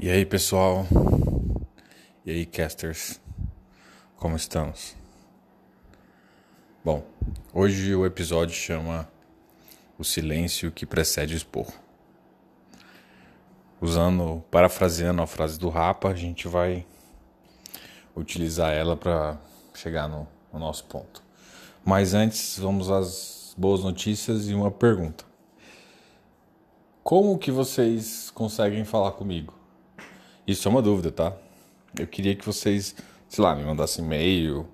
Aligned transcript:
E 0.00 0.08
aí, 0.08 0.24
pessoal? 0.24 0.86
E 2.24 2.30
aí, 2.30 2.46
casters? 2.46 3.20
Como 4.14 4.36
estamos? 4.36 4.94
Bom, 6.84 7.02
hoje 7.52 7.96
o 7.96 8.06
episódio 8.06 8.54
chama 8.54 9.08
O 9.98 10.04
Silêncio 10.04 10.70
que 10.70 10.86
Precede 10.86 11.34
o 11.34 11.36
Esporro. 11.36 11.72
Usando, 13.80 14.44
parafraseando 14.52 15.20
a 15.20 15.26
frase 15.26 15.58
do 15.58 15.68
Rapa, 15.68 16.10
a 16.10 16.14
gente 16.14 16.46
vai 16.46 16.86
utilizar 18.14 18.72
ela 18.72 18.96
para 18.96 19.36
chegar 19.74 20.08
no, 20.08 20.28
no 20.52 20.60
nosso 20.60 20.84
ponto. 20.84 21.24
Mas 21.84 22.14
antes, 22.14 22.56
vamos 22.56 22.88
às 22.88 23.52
boas 23.58 23.82
notícias 23.82 24.48
e 24.48 24.54
uma 24.54 24.70
pergunta. 24.70 25.24
Como 27.02 27.36
que 27.36 27.50
vocês 27.50 28.30
conseguem 28.30 28.84
falar 28.84 29.10
comigo? 29.10 29.57
Isso 30.48 30.66
é 30.66 30.70
uma 30.70 30.80
dúvida, 30.80 31.12
tá? 31.12 31.36
Eu 31.94 32.06
queria 32.06 32.34
que 32.34 32.42
vocês, 32.42 32.96
sei 33.28 33.44
lá, 33.44 33.54
me 33.54 33.62
mandassem 33.64 34.02
e-mail 34.02 34.66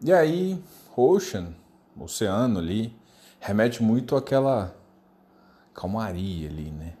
E 0.00 0.12
aí, 0.12 0.62
Ocean, 0.96 1.54
oceano 1.96 2.58
ali, 2.58 2.96
remete 3.38 3.82
muito 3.82 4.16
àquela 4.16 4.74
calmaria 5.74 6.48
ali, 6.48 6.70
né? 6.70 6.94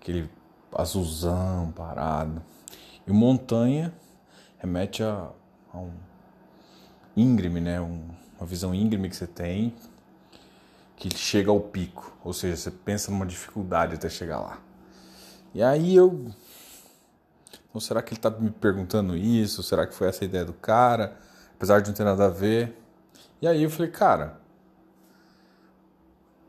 Aquele 0.00 0.28
azulzão 0.74 1.72
parado. 1.74 2.42
E 3.06 3.12
montanha 3.12 3.92
remete 4.58 5.02
a, 5.02 5.30
a 5.72 5.78
um 5.78 5.92
íngreme, 7.16 7.60
né? 7.60 7.80
Um, 7.80 8.08
uma 8.38 8.46
visão 8.46 8.74
íngreme 8.74 9.08
que 9.08 9.16
você 9.16 9.26
tem 9.26 9.74
que 10.96 11.16
chega 11.16 11.50
ao 11.50 11.60
pico. 11.60 12.16
Ou 12.24 12.32
seja, 12.32 12.56
você 12.56 12.70
pensa 12.70 13.10
numa 13.10 13.26
dificuldade 13.26 13.94
até 13.94 14.08
chegar 14.08 14.40
lá. 14.40 14.60
E 15.54 15.62
aí 15.62 15.94
eu 15.94 16.26
então, 17.72 17.80
será 17.80 18.02
que 18.02 18.10
ele 18.10 18.18
está 18.18 18.28
me 18.28 18.50
perguntando 18.50 19.16
isso? 19.16 19.62
Será 19.62 19.86
que 19.86 19.94
foi 19.94 20.06
essa 20.06 20.22
a 20.22 20.26
ideia 20.26 20.44
do 20.44 20.52
cara? 20.52 21.16
Apesar 21.54 21.80
de 21.80 21.88
não 21.88 21.96
ter 21.96 22.04
nada 22.04 22.26
a 22.26 22.28
ver. 22.28 22.76
E 23.40 23.46
aí 23.48 23.62
eu 23.62 23.70
falei, 23.70 23.90
cara, 23.90 24.38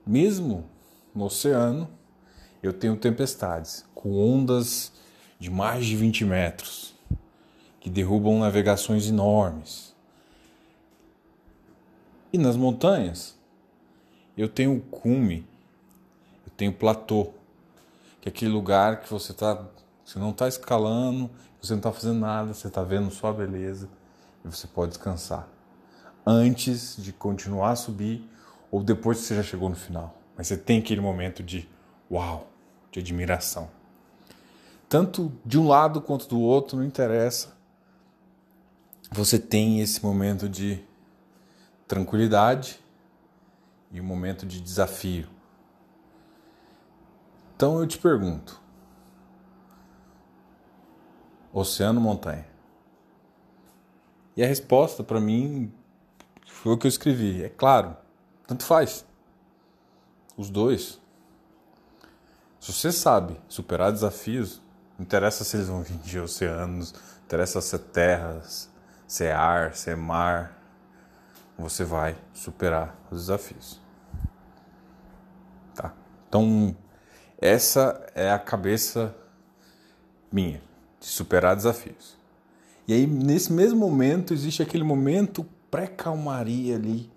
mesmo 0.05 0.69
no 1.15 1.23
oceano, 1.23 1.89
eu 2.61 2.73
tenho 2.73 2.97
tempestades 2.97 3.85
com 3.95 4.17
ondas 4.17 4.91
de 5.39 5.49
mais 5.49 5.85
de 5.85 5.95
20 5.95 6.25
metros 6.25 6.93
que 7.79 7.89
derrubam 7.89 8.39
navegações 8.39 9.07
enormes. 9.07 9.95
E 12.33 12.37
nas 12.37 12.57
montanhas, 12.57 13.37
eu 14.37 14.49
tenho 14.49 14.81
cume, 14.91 15.47
eu 16.45 16.51
tenho 16.57 16.73
platô, 16.73 17.31
que 18.19 18.27
é 18.27 18.29
aquele 18.29 18.51
lugar 18.51 18.99
que 18.99 19.09
você 19.09 19.31
está 19.31 19.65
você 20.03 20.19
não 20.19 20.31
está 20.31 20.47
escalando, 20.47 21.29
você 21.61 21.73
não 21.73 21.79
está 21.79 21.91
fazendo 21.91 22.19
nada, 22.19 22.53
você 22.53 22.67
está 22.67 22.83
vendo 22.83 23.09
só 23.11 23.27
a 23.27 23.33
beleza 23.33 23.89
e 24.43 24.47
você 24.47 24.67
pode 24.67 24.91
descansar. 24.91 25.47
Antes 26.25 26.95
de 26.97 27.11
continuar 27.13 27.71
a 27.71 27.75
subir 27.75 28.29
ou 28.71 28.83
depois 28.83 29.19
que 29.19 29.25
você 29.25 29.35
já 29.35 29.43
chegou 29.43 29.69
no 29.69 29.75
final. 29.75 30.17
Mas 30.35 30.47
você 30.47 30.57
tem 30.57 30.79
aquele 30.79 30.99
momento 30.99 31.43
de 31.43 31.69
uau, 32.09 32.47
de 32.91 32.99
admiração. 32.99 33.69
Tanto 34.89 35.31
de 35.45 35.59
um 35.59 35.67
lado 35.67 36.01
quanto 36.01 36.27
do 36.27 36.39
outro, 36.39 36.77
não 36.77 36.83
interessa. 36.83 37.55
Você 39.11 39.37
tem 39.37 39.79
esse 39.79 40.03
momento 40.03 40.49
de 40.49 40.83
tranquilidade 41.87 42.79
e 43.91 44.01
um 44.01 44.03
momento 44.03 44.45
de 44.45 44.59
desafio. 44.59 45.27
Então 47.55 47.79
eu 47.79 47.85
te 47.85 47.99
pergunto: 47.99 48.59
oceano, 51.53 52.01
montanha? 52.01 52.45
E 54.35 54.43
a 54.43 54.47
resposta 54.47 55.03
para 55.03 55.21
mim 55.21 55.71
foi 56.47 56.73
o 56.73 56.77
que 56.77 56.87
eu 56.87 56.89
escrevi. 56.89 57.43
É 57.43 57.49
claro, 57.49 57.95
tanto 58.47 58.63
faz. 58.65 59.05
Os 60.35 60.49
dois. 60.49 60.99
Se 62.59 62.73
você 62.73 62.91
sabe 62.91 63.39
superar 63.47 63.91
desafios, 63.91 64.59
não 64.97 65.03
interessa 65.03 65.43
se 65.43 65.55
eles 65.57 65.67
vão 65.67 65.83
vir 65.83 65.97
de 65.97 66.19
oceanos, 66.19 66.95
interessa 67.25 67.61
se 67.61 67.75
é 67.75 67.79
terras, 67.79 68.69
se 69.05 69.25
é 69.25 69.33
ar, 69.33 69.75
se 69.75 69.91
é 69.91 69.95
mar, 69.95 70.59
você 71.57 71.83
vai 71.83 72.17
superar 72.33 72.97
os 73.11 73.21
desafios. 73.21 73.79
Tá? 75.75 75.93
Então, 76.27 76.75
essa 77.39 78.03
é 78.15 78.31
a 78.31 78.39
cabeça 78.39 79.15
minha 80.31 80.61
de 81.03 81.09
superar 81.09 81.53
desafios. 81.53 82.15
E 82.87 82.93
aí, 82.93 83.05
nesse 83.05 83.51
mesmo 83.51 83.77
momento, 83.77 84.33
existe 84.33 84.63
aquele 84.63 84.85
momento 84.85 85.45
pré-calmaria 85.69 86.75
ali. 86.75 87.11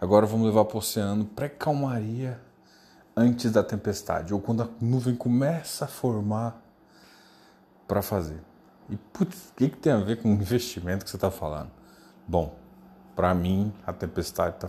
Agora 0.00 0.24
vamos 0.24 0.46
levar 0.46 0.64
para 0.64 0.76
o 0.76 0.78
oceano 0.78 1.26
pré-calmaria 1.26 2.40
antes 3.14 3.52
da 3.52 3.62
tempestade, 3.62 4.32
ou 4.32 4.40
quando 4.40 4.62
a 4.62 4.68
nuvem 4.80 5.14
começa 5.14 5.84
a 5.84 5.88
formar 5.88 6.62
para 7.86 8.00
fazer. 8.00 8.40
E 8.88 8.96
putz, 8.96 9.50
o 9.50 9.54
que, 9.54 9.68
que 9.68 9.76
tem 9.76 9.92
a 9.92 9.98
ver 9.98 10.22
com 10.22 10.30
o 10.30 10.32
investimento 10.32 11.04
que 11.04 11.10
você 11.10 11.18
está 11.18 11.30
falando? 11.30 11.70
Bom, 12.26 12.56
para 13.14 13.34
mim 13.34 13.70
a 13.86 13.92
tempestade 13.92 14.56
tá, 14.58 14.68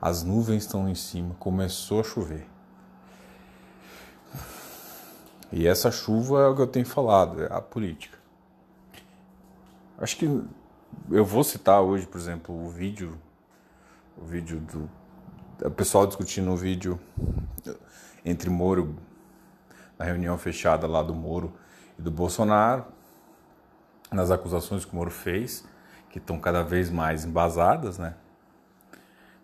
as 0.00 0.22
nuvens 0.22 0.62
estão 0.62 0.88
em 0.88 0.94
cima, 0.94 1.34
começou 1.40 2.00
a 2.00 2.04
chover. 2.04 2.46
E 5.52 5.66
essa 5.66 5.90
chuva 5.90 6.42
é 6.42 6.46
o 6.46 6.54
que 6.54 6.62
eu 6.62 6.66
tenho 6.66 6.86
falado, 6.86 7.42
é 7.42 7.52
a 7.52 7.60
política. 7.60 8.18
Acho 9.98 10.16
que 10.16 10.42
eu 11.10 11.24
vou 11.24 11.44
citar 11.44 11.80
hoje, 11.80 12.06
por 12.06 12.18
exemplo, 12.18 12.54
o 12.54 12.68
vídeo 12.68 13.18
o 14.16 14.24
vídeo 14.24 14.60
do 14.60 14.88
o 15.62 15.70
pessoal 15.70 16.06
discutindo 16.06 16.50
o 16.50 16.56
vídeo 16.56 16.98
entre 18.24 18.50
Moro 18.50 18.96
na 19.98 20.04
reunião 20.04 20.36
fechada 20.36 20.86
lá 20.86 21.02
do 21.02 21.14
Moro 21.14 21.52
e 21.98 22.02
do 22.02 22.10
Bolsonaro, 22.10 22.84
nas 24.10 24.30
acusações 24.30 24.84
que 24.84 24.92
o 24.92 24.96
Moro 24.96 25.10
fez, 25.10 25.64
que 26.10 26.18
estão 26.18 26.40
cada 26.40 26.62
vez 26.62 26.90
mais 26.90 27.24
embasadas, 27.24 27.98
né? 27.98 28.14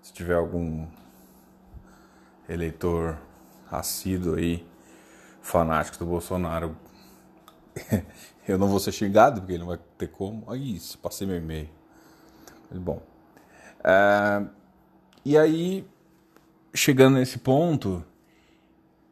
Se 0.02 0.12
tiver 0.12 0.34
algum 0.34 0.86
eleitor 2.48 3.16
assíduo 3.70 4.34
aí, 4.34 4.66
fanático 5.40 5.98
do 5.98 6.06
Bolsonaro, 6.06 6.76
eu 8.46 8.58
não 8.58 8.68
vou 8.68 8.80
ser 8.80 8.92
xingado, 8.92 9.40
porque 9.40 9.52
ele 9.52 9.60
não 9.60 9.68
vai 9.68 9.78
ter 9.98 10.08
como. 10.08 10.50
Aí, 10.50 10.76
isso, 10.76 10.98
passei 10.98 11.26
meu 11.26 11.36
e-mail. 11.36 11.68
Bom. 12.70 13.02
É, 13.82 14.42
e 15.24 15.36
aí, 15.36 15.86
chegando 16.72 17.14
nesse 17.14 17.38
ponto, 17.38 18.04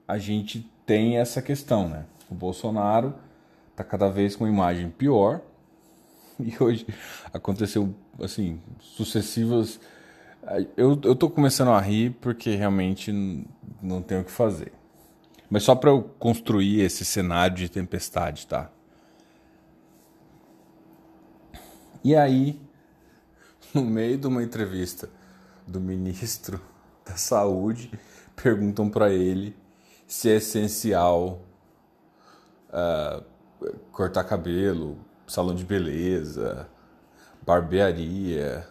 a 0.07 0.19
gente 0.19 0.71
tem 0.87 1.19
essa 1.19 1.43
questão, 1.43 1.89
né? 1.89 2.07
O 2.31 2.35
Bolsonaro 2.35 3.15
está 3.71 3.85
cada 3.85 4.09
vez 4.09 4.37
com 4.37 4.45
uma 4.45 4.53
imagem 4.53 4.91
pior. 4.91 5.41
E 6.41 6.55
hoje 6.63 6.87
aconteceu, 7.35 7.93
assim, 8.23 8.61
sucessivas. 8.79 9.81
Eu, 10.77 10.97
eu 11.03 11.17
tô 11.17 11.29
começando 11.29 11.73
a 11.73 11.81
rir 11.81 12.17
porque 12.21 12.55
realmente 12.55 13.11
não 13.83 14.01
tenho 14.01 14.21
o 14.21 14.25
que 14.25 14.31
fazer. 14.31 14.73
Mas 15.51 15.63
só 15.63 15.75
para 15.75 15.91
eu 15.91 16.03
construir 16.19 16.81
esse 16.81 17.05
cenário 17.05 17.57
de 17.57 17.69
tempestade, 17.69 18.47
tá? 18.47 18.71
E 22.05 22.15
aí, 22.15 22.61
no 23.75 23.83
meio 23.85 24.19
de 24.19 24.27
uma 24.27 24.43
entrevista 24.43 25.09
do 25.67 25.81
ministro 25.81 26.61
da 27.05 27.17
Saúde, 27.17 27.91
perguntam 28.37 28.89
para 28.89 29.11
ele 29.11 29.57
se 30.07 30.31
é 30.31 30.37
essencial 30.37 31.43
uh, 32.71 33.25
cortar 33.93 34.25
cabelo, 34.25 34.99
salão 35.27 35.55
de 35.55 35.65
beleza, 35.65 36.69
barbearia. 37.43 38.67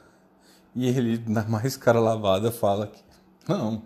E 0.75 0.87
ele, 0.87 1.23
na 1.27 1.43
mais 1.43 1.75
cara 1.77 1.99
lavada, 1.99 2.51
fala 2.51 2.87
que 2.87 3.03
não. 3.47 3.83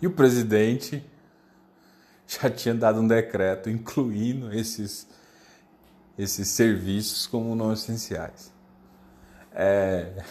E 0.00 0.06
o 0.06 0.10
presidente 0.10 1.04
já 2.26 2.50
tinha 2.50 2.74
dado 2.74 3.00
um 3.00 3.06
decreto 3.06 3.70
incluindo 3.70 4.52
esses, 4.52 5.06
esses 6.18 6.48
serviços 6.48 7.26
como 7.26 7.54
não 7.54 7.72
essenciais. 7.72 8.52
É, 9.52 10.24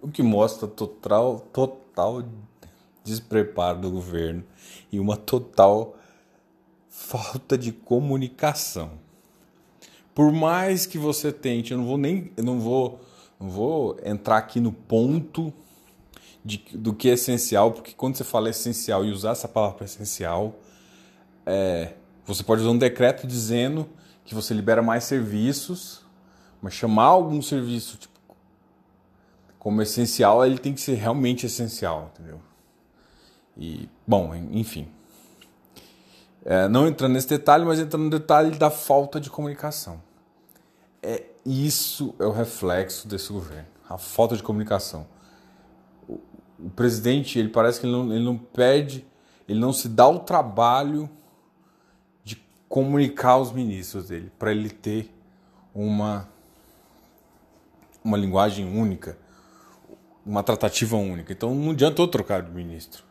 o 0.00 0.08
que 0.08 0.22
mostra 0.22 0.68
total, 0.68 1.40
total 1.52 2.24
despreparo 3.04 3.80
do 3.80 3.90
governo 3.90 4.44
e 4.90 5.00
uma 5.00 5.16
total 5.16 5.96
falta 6.88 7.56
de 7.56 7.72
comunicação. 7.72 8.92
Por 10.14 10.30
mais 10.30 10.84
que 10.84 10.98
você 10.98 11.32
tente, 11.32 11.72
eu 11.72 11.78
não 11.78 11.86
vou 11.86 11.96
nem, 11.96 12.30
eu 12.36 12.44
não 12.44 12.60
vou, 12.60 13.00
não 13.40 13.48
vou 13.48 13.96
entrar 14.04 14.36
aqui 14.36 14.60
no 14.60 14.72
ponto 14.72 15.52
de, 16.44 16.58
do 16.74 16.92
que 16.92 17.08
é 17.08 17.12
essencial, 17.12 17.72
porque 17.72 17.92
quando 17.92 18.16
você 18.16 18.24
fala 18.24 18.50
essencial 18.50 19.04
e 19.04 19.12
usar 19.12 19.30
essa 19.30 19.48
palavra 19.48 19.84
essencial, 19.84 20.54
é, 21.46 21.94
você 22.24 22.42
pode 22.42 22.62
usar 22.62 22.70
um 22.70 22.78
decreto 22.78 23.26
dizendo 23.26 23.88
que 24.24 24.34
você 24.34 24.54
libera 24.54 24.82
mais 24.82 25.04
serviços, 25.04 26.04
mas 26.60 26.74
chamar 26.74 27.06
algum 27.06 27.40
serviço 27.42 27.96
tipo, 27.96 28.12
como 29.58 29.80
essencial, 29.80 30.44
ele 30.44 30.58
tem 30.58 30.74
que 30.74 30.80
ser 30.80 30.94
realmente 30.94 31.46
essencial, 31.46 32.10
entendeu? 32.12 32.40
E, 33.56 33.88
bom, 34.06 34.34
enfim. 34.34 34.88
É, 36.44 36.66
não 36.66 36.88
entrando 36.88 37.12
nesse 37.12 37.28
detalhe, 37.28 37.64
mas 37.64 37.78
entrando 37.78 38.02
no 38.04 38.10
detalhe 38.10 38.50
da 38.58 38.70
falta 38.70 39.20
de 39.20 39.30
comunicação. 39.30 40.02
É, 41.00 41.22
isso 41.46 42.14
é 42.18 42.24
o 42.24 42.32
reflexo 42.32 43.06
desse 43.06 43.32
governo, 43.32 43.68
a 43.88 43.96
falta 43.98 44.36
de 44.36 44.42
comunicação. 44.42 45.06
O, 46.64 46.70
presidente, 46.70 47.38
ele 47.38 47.48
parece 47.48 47.80
que 47.80 47.86
ele 47.86 47.92
não, 47.92 48.12
ele 48.12 48.24
não 48.24 48.38
pede, 48.38 49.04
ele 49.48 49.58
não 49.58 49.72
se 49.72 49.88
dá 49.88 50.08
o 50.08 50.20
trabalho 50.20 51.08
de 52.24 52.40
comunicar 52.68 53.38
os 53.38 53.52
ministros 53.52 54.08
dele, 54.08 54.30
para 54.38 54.52
ele 54.52 54.70
ter 54.70 55.12
uma, 55.74 56.28
uma 58.04 58.16
linguagem 58.16 58.64
única, 58.66 59.18
uma 60.24 60.42
tratativa 60.42 60.96
única. 60.96 61.32
Então 61.32 61.54
não 61.54 61.72
adianta 61.72 62.00
eu 62.00 62.08
trocar 62.08 62.42
de 62.42 62.50
ministro. 62.50 63.04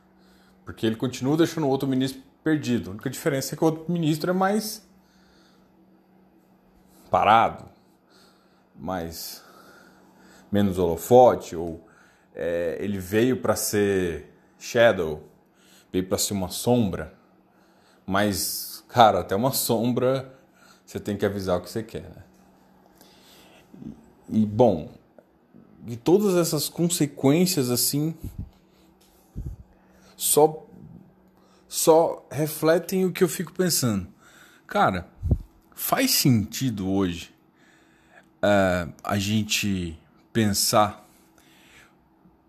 Porque 0.64 0.86
ele 0.86 0.96
continua 0.96 1.36
deixando 1.36 1.66
o 1.66 1.70
outro 1.70 1.88
ministro 1.88 2.22
perdido. 2.44 2.90
A 2.90 2.94
única 2.94 3.10
diferença 3.10 3.54
é 3.54 3.58
que 3.58 3.64
o 3.64 3.68
outro 3.68 3.92
ministro 3.92 4.30
é 4.30 4.34
mais 4.34 4.88
parado, 7.10 7.66
mais 8.76 9.44
menos 10.52 10.78
holofote, 10.78 11.56
ou 11.56 11.86
é, 12.36 12.78
ele 12.80 12.98
veio 12.98 13.38
para 13.38 13.56
ser 13.56 14.32
shadow, 14.60 15.28
veio 15.92 16.06
para 16.08 16.18
ser 16.18 16.34
uma 16.34 16.50
sombra. 16.50 17.14
Mas, 18.06 18.84
cara, 18.88 19.20
até 19.20 19.36
uma 19.36 19.52
sombra 19.52 20.34
você 20.86 21.00
tem 21.00 21.16
que 21.16 21.26
avisar 21.26 21.58
o 21.58 21.62
que 21.62 21.70
você 21.70 21.84
quer. 21.84 22.04
Né? 22.04 22.24
E, 24.30 24.46
bom, 24.46 24.92
e 25.88 25.96
todas 25.96 26.36
essas 26.36 26.68
consequências 26.68 27.70
assim 27.70 28.14
só 30.16 30.68
só 31.68 32.28
refletem 32.30 33.06
o 33.06 33.14
que 33.14 33.24
eu 33.24 33.30
fico 33.30 33.54
pensando. 33.54 34.06
Cara, 34.68 35.08
faz 35.74 36.12
sentido 36.12 36.90
hoje 36.90 37.34
uh, 38.44 38.94
a 39.02 39.18
gente 39.18 39.98
pensar. 40.34 41.01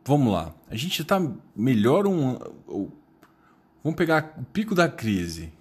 Vamos 0.04 0.32
lá, 0.32 0.52
a 0.68 0.74
gente 0.74 1.02
está 1.02 1.20
melhor 1.54 2.06
um. 2.06 2.38
Vamos 3.84 3.96
pegar 3.96 4.34
o 4.38 4.44
pico 4.44 4.74
da 4.74 4.88
crise. 4.88 5.52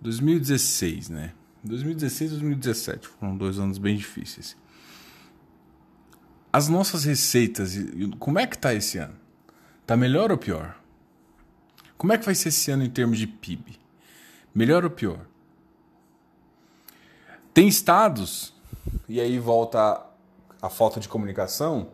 2016, 0.00 1.08
né? 1.08 1.32
2016 1.62 2.30
e 2.30 2.34
2017 2.34 3.08
foram 3.08 3.36
dois 3.36 3.58
anos 3.58 3.78
bem 3.78 3.96
difíceis. 3.96 4.56
As 6.52 6.68
nossas 6.68 7.04
receitas, 7.04 7.74
como 8.18 8.38
é 8.38 8.46
que 8.46 8.56
tá 8.56 8.72
esse 8.72 8.98
ano? 8.98 9.14
Tá 9.86 9.96
melhor 9.96 10.30
ou 10.30 10.38
pior? 10.38 10.78
Como 11.96 12.12
é 12.12 12.18
que 12.18 12.24
vai 12.24 12.34
ser 12.34 12.50
esse 12.50 12.70
ano 12.70 12.84
em 12.84 12.90
termos 12.90 13.18
de 13.18 13.26
PIB? 13.26 13.78
Melhor 14.54 14.84
ou 14.84 14.90
pior? 14.90 15.26
Tem 17.52 17.66
estados, 17.66 18.54
e 19.08 19.20
aí 19.20 19.38
volta 19.38 20.04
a 20.60 20.68
falta 20.68 21.00
de 21.00 21.08
comunicação, 21.08 21.90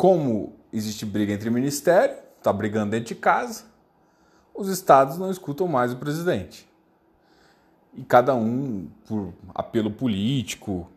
como 0.00 0.54
existe 0.72 1.04
briga 1.04 1.34
entre 1.34 1.50
ministério, 1.50 2.16
tá 2.42 2.50
brigando 2.50 2.92
dentro 2.92 3.08
de 3.08 3.14
casa, 3.14 3.64
os 4.54 4.66
estados 4.68 5.18
não 5.18 5.30
escutam 5.30 5.68
mais 5.68 5.92
o 5.92 5.96
presidente. 5.96 6.66
E 7.92 8.02
cada 8.02 8.34
um, 8.34 8.88
por 9.06 9.34
apelo 9.54 9.90
político, 9.90 10.90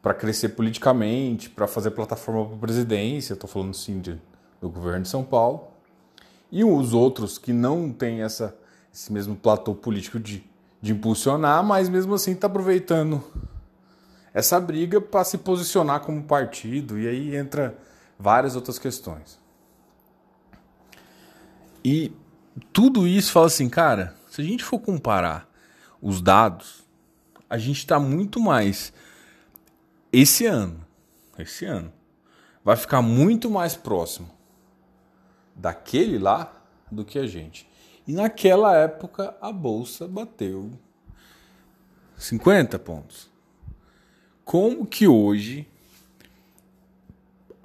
para 0.00 0.14
crescer 0.14 0.48
politicamente, 0.50 1.50
para 1.50 1.66
fazer 1.66 1.90
plataforma 1.90 2.46
para 2.46 2.56
presidência, 2.56 3.34
estou 3.34 3.46
falando 3.46 3.74
sim 3.74 4.00
de, 4.00 4.18
do 4.58 4.70
governo 4.70 5.02
de 5.02 5.10
São 5.10 5.22
Paulo, 5.22 5.68
e 6.50 6.64
os 6.64 6.94
outros 6.94 7.36
que 7.36 7.52
não 7.52 7.92
têm 7.92 8.22
essa, 8.22 8.56
esse 8.90 9.12
mesmo 9.12 9.36
platô 9.36 9.74
político 9.74 10.18
de, 10.18 10.42
de 10.80 10.92
impulsionar, 10.92 11.62
mas 11.62 11.90
mesmo 11.90 12.14
assim 12.14 12.32
está 12.32 12.46
aproveitando 12.46 13.22
essa 14.32 14.58
briga 14.58 14.98
para 14.98 15.24
se 15.24 15.36
posicionar 15.36 16.00
como 16.00 16.22
partido, 16.22 16.98
e 16.98 17.06
aí 17.06 17.36
entra 17.36 17.76
várias 18.18 18.56
outras 18.56 18.78
questões. 18.78 19.38
E 21.84 22.12
tudo 22.72 23.06
isso 23.06 23.32
fala 23.32 23.46
assim, 23.46 23.68
cara, 23.68 24.16
se 24.28 24.40
a 24.40 24.44
gente 24.44 24.64
for 24.64 24.78
comparar 24.78 25.48
os 26.00 26.20
dados, 26.20 26.84
a 27.48 27.58
gente 27.58 27.78
está 27.78 28.00
muito 28.00 28.40
mais 28.40 28.92
esse 30.12 30.46
ano, 30.46 30.84
esse 31.38 31.64
ano, 31.64 31.92
vai 32.64 32.76
ficar 32.76 33.02
muito 33.02 33.50
mais 33.50 33.76
próximo 33.76 34.30
daquele 35.54 36.18
lá 36.18 36.52
do 36.90 37.04
que 37.04 37.18
a 37.18 37.26
gente. 37.26 37.68
E 38.06 38.12
naquela 38.12 38.76
época 38.76 39.36
a 39.40 39.52
bolsa 39.52 40.06
bateu 40.06 40.70
50 42.16 42.78
pontos. 42.78 43.30
Como 44.44 44.86
que 44.86 45.06
hoje 45.06 45.68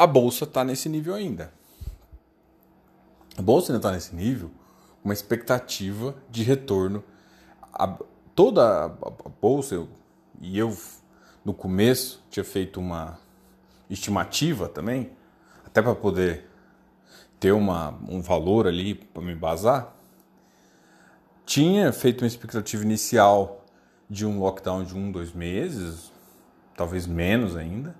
a 0.01 0.07
bolsa 0.07 0.45
está 0.45 0.63
nesse 0.63 0.89
nível 0.89 1.13
ainda? 1.13 1.53
A 3.37 3.41
bolsa 3.43 3.71
ainda 3.71 3.77
está 3.77 3.91
nesse 3.91 4.15
nível, 4.15 4.49
uma 5.03 5.13
expectativa 5.13 6.15
de 6.27 6.41
retorno. 6.41 7.03
A, 7.71 7.99
toda 8.33 8.85
a, 8.85 8.89
bolsa, 9.39 9.75
eu, 9.75 9.87
e 10.41 10.57
eu 10.57 10.75
no 11.45 11.53
começo 11.53 12.25
tinha 12.31 12.43
feito 12.43 12.79
uma 12.79 13.19
estimativa 13.91 14.67
também, 14.67 15.11
até 15.63 15.83
para 15.83 15.93
poder 15.93 16.49
ter 17.39 17.51
uma, 17.51 17.91
um 18.09 18.21
valor 18.21 18.65
ali 18.65 18.95
para 18.95 19.21
me 19.21 19.35
basar, 19.35 19.95
tinha 21.45 21.93
feito 21.93 22.23
uma 22.23 22.27
expectativa 22.27 22.83
inicial 22.83 23.63
de 24.09 24.25
um 24.25 24.39
lockdown 24.39 24.83
de 24.83 24.97
um, 24.97 25.11
dois 25.11 25.31
meses, 25.31 26.11
talvez 26.75 27.05
menos 27.05 27.55
ainda, 27.55 27.95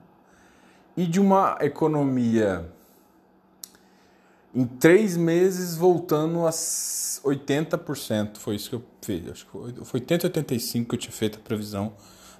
e 1.01 1.07
de 1.07 1.19
uma 1.19 1.57
economia 1.61 2.71
em 4.53 4.67
três 4.67 5.17
meses 5.17 5.75
voltando 5.75 6.45
a 6.45 6.51
80%. 6.51 8.37
Foi 8.37 8.55
isso 8.55 8.69
que 8.69 8.75
eu 8.75 8.83
fiz. 9.01 9.31
Acho 9.31 9.45
que 9.47 9.83
foi 9.83 9.99
80, 9.99 10.27
85 10.27 10.89
que 10.89 10.95
eu 10.95 10.99
tinha 10.99 11.11
feito 11.11 11.39
a 11.39 11.41
previsão 11.41 11.93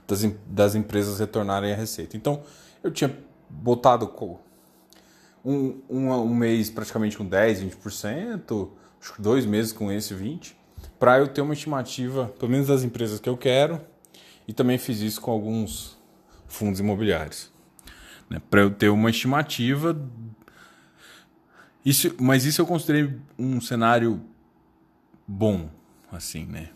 das, 0.08 0.22
das 0.46 0.76
empresas 0.76 1.20
retornarem 1.20 1.74
a 1.74 1.76
receita. 1.76 2.16
Então, 2.16 2.44
eu 2.84 2.92
tinha 2.92 3.18
botado 3.50 4.14
um, 5.44 5.82
um, 5.90 6.12
um 6.12 6.36
mês 6.36 6.70
praticamente 6.70 7.18
com 7.18 7.26
10, 7.26 7.64
20%, 7.64 8.70
acho 9.02 9.16
que 9.16 9.22
dois 9.24 9.44
meses 9.44 9.74
com 9.74 9.92
esse 9.92 10.14
20%, 10.14 10.54
para 11.00 11.18
eu 11.18 11.28
ter 11.28 11.42
uma 11.42 11.56
estimativa, 11.56 12.28
pelo 12.38 12.52
menos 12.52 12.68
das 12.68 12.84
empresas 12.84 13.20
que 13.20 13.28
eu 13.28 13.36
quero, 13.36 13.82
e 14.48 14.54
também 14.54 14.78
fiz 14.78 15.00
isso 15.00 15.20
com 15.20 15.32
alguns 15.32 15.98
fundos 16.46 16.80
imobiliários. 16.80 17.52
Né, 18.32 18.42
para 18.50 18.62
eu 18.62 18.72
ter 18.72 18.88
uma 18.88 19.10
estimativa 19.10 19.94
isso, 21.84 22.16
mas 22.18 22.46
isso 22.46 22.62
eu 22.62 22.66
considerei 22.66 23.20
um 23.38 23.60
cenário 23.60 24.22
bom, 25.28 25.70
assim, 26.10 26.46
né? 26.46 26.70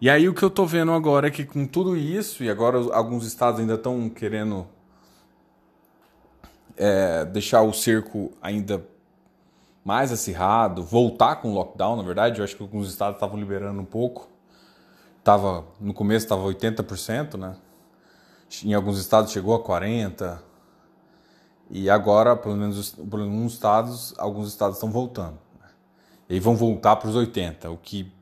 E 0.00 0.10
aí 0.10 0.28
o 0.28 0.34
que 0.34 0.42
eu 0.42 0.50
tô 0.50 0.66
vendo 0.66 0.90
agora 0.90 1.28
é 1.28 1.30
que 1.30 1.44
com 1.44 1.64
tudo 1.64 1.96
isso, 1.96 2.42
e 2.42 2.50
agora 2.50 2.78
alguns 2.92 3.24
estados 3.24 3.60
ainda 3.60 3.74
estão 3.74 4.10
querendo 4.10 4.66
é, 6.76 7.24
deixar 7.26 7.62
o 7.62 7.72
cerco 7.72 8.32
ainda 8.42 8.84
mais 9.84 10.10
acirrado, 10.10 10.82
voltar 10.82 11.36
com 11.36 11.52
o 11.52 11.54
lockdown, 11.54 11.96
na 11.96 12.02
verdade, 12.02 12.40
eu 12.40 12.44
acho 12.44 12.56
que 12.56 12.62
alguns 12.62 12.88
estados 12.88 13.16
estavam 13.16 13.38
liberando 13.38 13.80
um 13.80 13.84
pouco. 13.84 14.28
Tava, 15.22 15.64
no 15.78 15.94
começo 15.94 16.24
estava 16.24 16.42
80%, 16.42 17.36
né? 17.36 17.54
Em 18.64 18.74
alguns 18.74 18.98
estados 18.98 19.32
chegou 19.32 19.54
a 19.54 19.62
40%. 19.62 20.38
E 21.72 21.88
agora, 21.88 22.34
pelo 22.34 22.56
menos 22.56 22.90
por 22.90 23.20
alguns 23.20 23.52
estados, 23.52 24.12
alguns 24.18 24.48
estados 24.48 24.76
estão 24.76 24.90
voltando. 24.90 25.38
Né? 25.60 25.68
E 26.28 26.40
vão 26.40 26.56
voltar 26.56 26.96
para 26.96 27.08
os 27.08 27.14
80, 27.14 27.70
o 27.70 27.76
que 27.76 28.12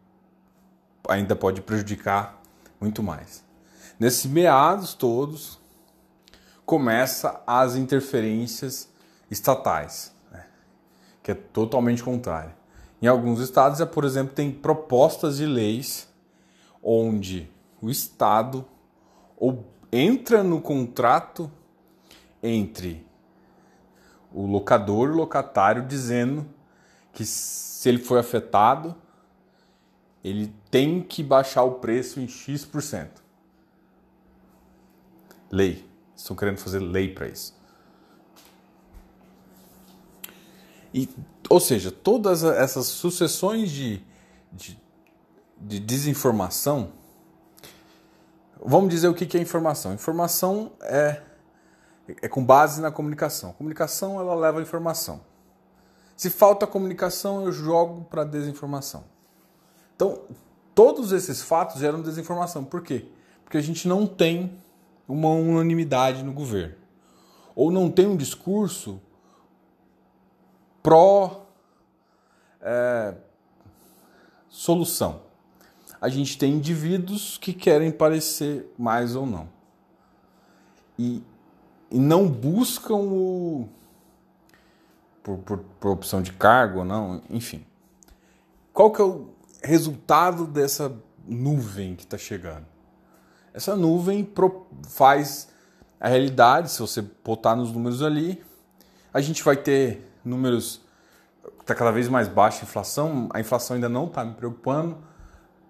ainda 1.08 1.34
pode 1.34 1.62
prejudicar 1.62 2.42
muito 2.78 3.02
mais. 3.02 3.42
Nesses 3.98 4.26
meados 4.26 4.92
todos, 4.92 5.58
começa 6.66 7.40
as 7.46 7.74
interferências 7.74 8.92
estatais, 9.30 10.12
né? 10.30 10.44
que 11.22 11.30
é 11.30 11.34
totalmente 11.34 12.04
contrário. 12.04 12.52
Em 13.00 13.06
alguns 13.06 13.40
estados, 13.40 13.80
é, 13.80 13.86
por 13.86 14.04
exemplo, 14.04 14.34
tem 14.34 14.52
propostas 14.52 15.38
de 15.38 15.46
leis 15.46 16.06
onde 16.82 17.50
o 17.80 17.88
Estado 17.88 18.66
ou 19.36 19.64
entra 19.92 20.42
no 20.42 20.60
contrato 20.60 21.50
entre 22.42 23.06
o 24.32 24.46
locador 24.46 25.08
e 25.08 25.12
o 25.12 25.16
locatário 25.16 25.86
dizendo 25.86 26.46
que 27.12 27.24
se 27.24 27.88
ele 27.88 27.98
foi 27.98 28.18
afetado, 28.18 28.94
ele 30.22 30.52
tem 30.70 31.02
que 31.02 31.22
baixar 31.22 31.62
o 31.62 31.76
preço 31.76 32.20
em 32.20 32.28
X%. 32.28 33.22
Lei. 35.50 35.86
Estão 36.14 36.34
querendo 36.34 36.58
fazer 36.58 36.80
lei 36.80 37.14
para 37.14 37.28
isso. 37.28 37.56
E, 40.92 41.08
ou 41.48 41.60
seja, 41.60 41.90
todas 41.90 42.42
essas 42.42 42.86
sucessões 42.86 43.70
de, 43.70 44.02
de, 44.52 44.78
de 45.56 45.78
desinformação. 45.78 46.92
Vamos 48.64 48.90
dizer 48.90 49.08
o 49.08 49.14
que 49.14 49.36
é 49.36 49.40
informação. 49.40 49.92
Informação 49.92 50.72
é 50.80 51.22
é 52.22 52.28
com 52.28 52.44
base 52.44 52.80
na 52.80 52.90
comunicação. 52.90 53.52
comunicação 53.52 54.18
ela 54.18 54.34
leva 54.34 54.58
a 54.58 54.62
informação. 54.62 55.20
Se 56.16 56.30
falta 56.30 56.66
comunicação, 56.66 57.44
eu 57.44 57.52
jogo 57.52 58.04
para 58.04 58.24
desinformação. 58.24 59.04
Então, 59.94 60.22
todos 60.74 61.12
esses 61.12 61.42
fatos 61.42 61.78
geram 61.78 62.02
desinformação. 62.02 62.64
Por 62.64 62.82
quê? 62.82 63.06
Porque 63.44 63.58
a 63.58 63.60
gente 63.60 63.86
não 63.86 64.06
tem 64.06 64.58
uma 65.06 65.30
unanimidade 65.30 66.22
no 66.22 66.32
governo. 66.32 66.74
Ou 67.54 67.70
não 67.70 67.90
tem 67.90 68.06
um 68.06 68.16
discurso 68.16 69.00
pró 70.82 71.46
é, 72.60 73.14
solução. 74.48 75.27
A 76.00 76.08
gente 76.08 76.38
tem 76.38 76.54
indivíduos 76.54 77.38
que 77.38 77.52
querem 77.52 77.90
parecer 77.90 78.72
mais 78.78 79.16
ou 79.16 79.26
não. 79.26 79.48
E 80.98 81.22
e 81.90 81.98
não 81.98 82.28
buscam 82.28 82.96
o. 82.96 83.68
Por, 85.22 85.38
por, 85.38 85.58
por 85.80 85.90
opção 85.90 86.22
de 86.22 86.32
cargo 86.32 86.80
ou 86.80 86.84
não, 86.84 87.22
enfim. 87.28 87.64
Qual 88.72 88.90
que 88.90 89.00
é 89.00 89.04
o 89.04 89.28
resultado 89.62 90.46
dessa 90.46 90.94
nuvem 91.26 91.94
que 91.94 92.04
está 92.04 92.16
chegando? 92.16 92.64
Essa 93.52 93.76
nuvem 93.76 94.24
pro, 94.24 94.66
faz 94.88 95.48
a 96.00 96.08
realidade, 96.08 96.70
se 96.70 96.80
você 96.80 97.02
botar 97.02 97.56
nos 97.56 97.72
números 97.72 98.02
ali, 98.02 98.42
a 99.12 99.20
gente 99.20 99.42
vai 99.42 99.56
ter 99.56 100.08
números 100.24 100.80
está 101.60 101.74
cada 101.74 101.90
vez 101.90 102.08
mais 102.08 102.28
baixa 102.28 102.60
a 102.60 102.64
inflação, 102.64 103.28
a 103.32 103.40
inflação 103.40 103.74
ainda 103.74 103.88
não 103.88 104.06
está 104.06 104.24
me 104.24 104.32
preocupando. 104.32 104.96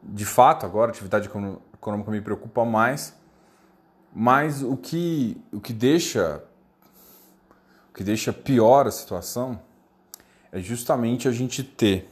De 0.03 0.25
fato, 0.25 0.65
agora 0.65 0.91
a 0.91 0.93
atividade 0.93 1.29
econômica 1.29 2.11
me 2.11 2.21
preocupa 2.21 2.65
mais, 2.65 3.15
mas 4.13 4.63
o 4.63 4.77
que, 4.77 5.41
o 5.53 5.61
que 5.61 5.73
deixa 5.73 6.43
o 7.91 7.95
que 7.99 8.05
deixa 8.05 8.33
pior 8.33 8.87
a 8.87 8.91
situação 8.91 9.61
é 10.53 10.61
justamente 10.61 11.27
a 11.27 11.33
gente 11.33 11.65
ter 11.65 12.09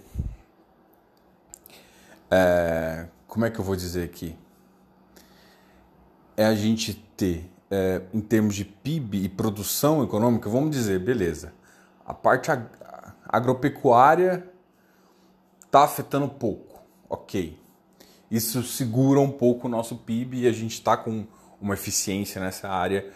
é, 2.31 3.07
como 3.27 3.45
é 3.45 3.51
que 3.51 3.59
eu 3.59 3.65
vou 3.65 3.77
dizer 3.77 4.05
aqui? 4.05 4.37
É 6.37 6.45
a 6.45 6.55
gente 6.55 6.95
ter, 7.17 7.51
é, 7.71 8.03
em 8.13 8.21
termos 8.21 8.55
de 8.55 8.65
PIB 8.65 9.25
e 9.25 9.29
produção 9.29 10.03
econômica, 10.03 10.49
vamos 10.49 10.71
dizer, 10.71 10.99
beleza, 10.99 11.53
a 12.05 12.13
parte 12.13 12.51
ag 12.51 12.67
agropecuária 13.29 14.49
está 15.65 15.83
afetando 15.83 16.29
pouco, 16.29 16.81
ok. 17.09 17.59
Isso 18.31 18.63
segura 18.63 19.21
um 19.21 19.31
pouco 19.31 19.67
o 19.67 19.71
nosso 19.71 19.97
PIB 19.97 20.43
e 20.43 20.49
a 20.49 20.53
gente 20.53 20.73
está 20.73 20.97
com 20.97 21.27
uma 21.61 21.75
eficiência 21.75 22.41
nessa 22.41 22.69
área 22.69 23.11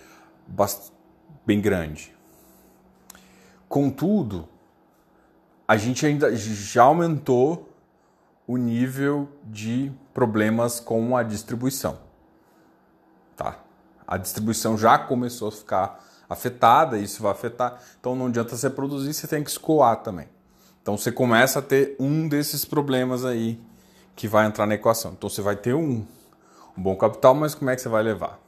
bem 1.45 1.61
grande. 1.61 2.15
Contudo, 3.69 4.49
a 5.67 5.77
gente 5.77 6.05
ainda 6.05 6.35
já 6.35 6.83
aumentou 6.83 7.69
o 8.47 8.57
nível 8.57 9.29
de 9.45 9.93
problemas 10.13 10.81
com 10.81 11.17
a 11.17 11.23
distribuição. 11.23 11.99
Tá? 13.37 13.59
A 14.07 14.17
distribuição 14.17 14.77
já 14.77 14.99
começou 14.99 15.49
a 15.49 15.53
ficar 15.53 16.05
afetada, 16.29 16.99
isso 16.99 17.23
vai 17.23 17.33
afetar. 17.33 17.81
Então 17.99 18.15
não 18.15 18.27
adianta 18.27 18.57
você 18.57 18.69
produzir, 18.69 19.13
você 19.13 19.27
tem 19.27 19.43
que 19.43 19.51
escoar 19.51 19.97
também. 20.03 20.29
Então 20.83 20.97
você 20.97 21.13
começa 21.13 21.59
a 21.59 21.63
ter 21.63 21.95
um 21.99 22.29
desses 22.29 22.65
problemas 22.65 23.25
aí 23.25 23.61
que 24.21 24.29
vai 24.29 24.47
entrar 24.47 24.67
na 24.67 24.75
equação. 24.75 25.13
Então 25.17 25.31
você 25.31 25.41
vai 25.41 25.57
ter 25.57 25.75
um 25.75 26.07
um 26.77 26.83
bom 26.83 26.95
capital, 26.95 27.35
mas 27.35 27.55
como 27.55 27.71
é 27.71 27.77
que 27.77 27.83
você 27.83 27.89
vai 27.89 28.03
levar? 28.03 28.39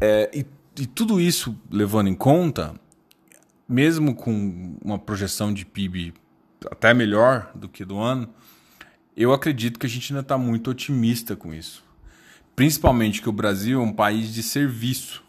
É, 0.00 0.30
e, 0.34 0.46
e 0.80 0.86
tudo 0.86 1.20
isso 1.20 1.58
levando 1.70 2.08
em 2.08 2.14
conta, 2.14 2.74
mesmo 3.68 4.14
com 4.14 4.76
uma 4.82 4.98
projeção 4.98 5.52
de 5.52 5.64
PIB 5.64 6.14
até 6.70 6.92
melhor 6.92 7.50
do 7.54 7.68
que 7.68 7.84
do 7.84 7.98
ano, 7.98 8.28
eu 9.16 9.32
acredito 9.32 9.78
que 9.78 9.86
a 9.86 9.88
gente 9.88 10.12
ainda 10.12 10.22
está 10.22 10.36
muito 10.36 10.70
otimista 10.70 11.36
com 11.36 11.54
isso. 11.54 11.84
Principalmente 12.56 13.22
que 13.22 13.28
o 13.28 13.32
Brasil 13.32 13.80
é 13.80 13.82
um 13.82 13.92
país 13.92 14.32
de 14.32 14.42
serviço. 14.42 15.22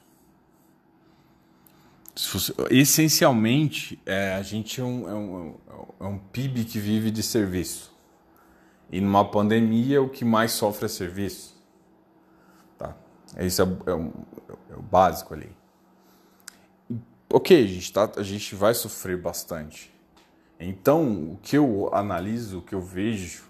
Essencialmente, 2.69 3.99
é, 4.05 4.33
a 4.35 4.41
gente 4.41 4.79
é 4.79 4.83
um, 4.83 5.09
é, 5.09 5.13
um, 5.13 5.55
é 5.99 6.03
um 6.05 6.17
PIB 6.17 6.63
que 6.63 6.79
vive 6.79 7.11
de 7.11 7.21
serviço. 7.21 7.94
E 8.91 9.01
numa 9.01 9.25
pandemia, 9.25 10.01
o 10.01 10.09
que 10.09 10.23
mais 10.23 10.51
sofre 10.51 10.85
é 10.85 10.87
serviço. 10.87 11.55
Tá? 12.77 12.95
Esse 13.37 13.61
é, 13.61 13.65
é, 13.65 13.91
é 14.71 14.75
o 14.75 14.81
básico 14.81 15.33
ali. 15.33 15.51
Ok, 17.29 17.63
a 17.63 17.67
gente, 17.67 17.91
tá, 17.91 18.11
a 18.17 18.23
gente 18.23 18.55
vai 18.55 18.73
sofrer 18.73 19.19
bastante. 19.19 19.93
Então, 20.59 21.33
o 21.33 21.39
que 21.41 21.57
eu 21.57 21.89
analiso, 21.93 22.59
o 22.59 22.61
que 22.61 22.73
eu 22.73 22.81
vejo, 22.81 23.43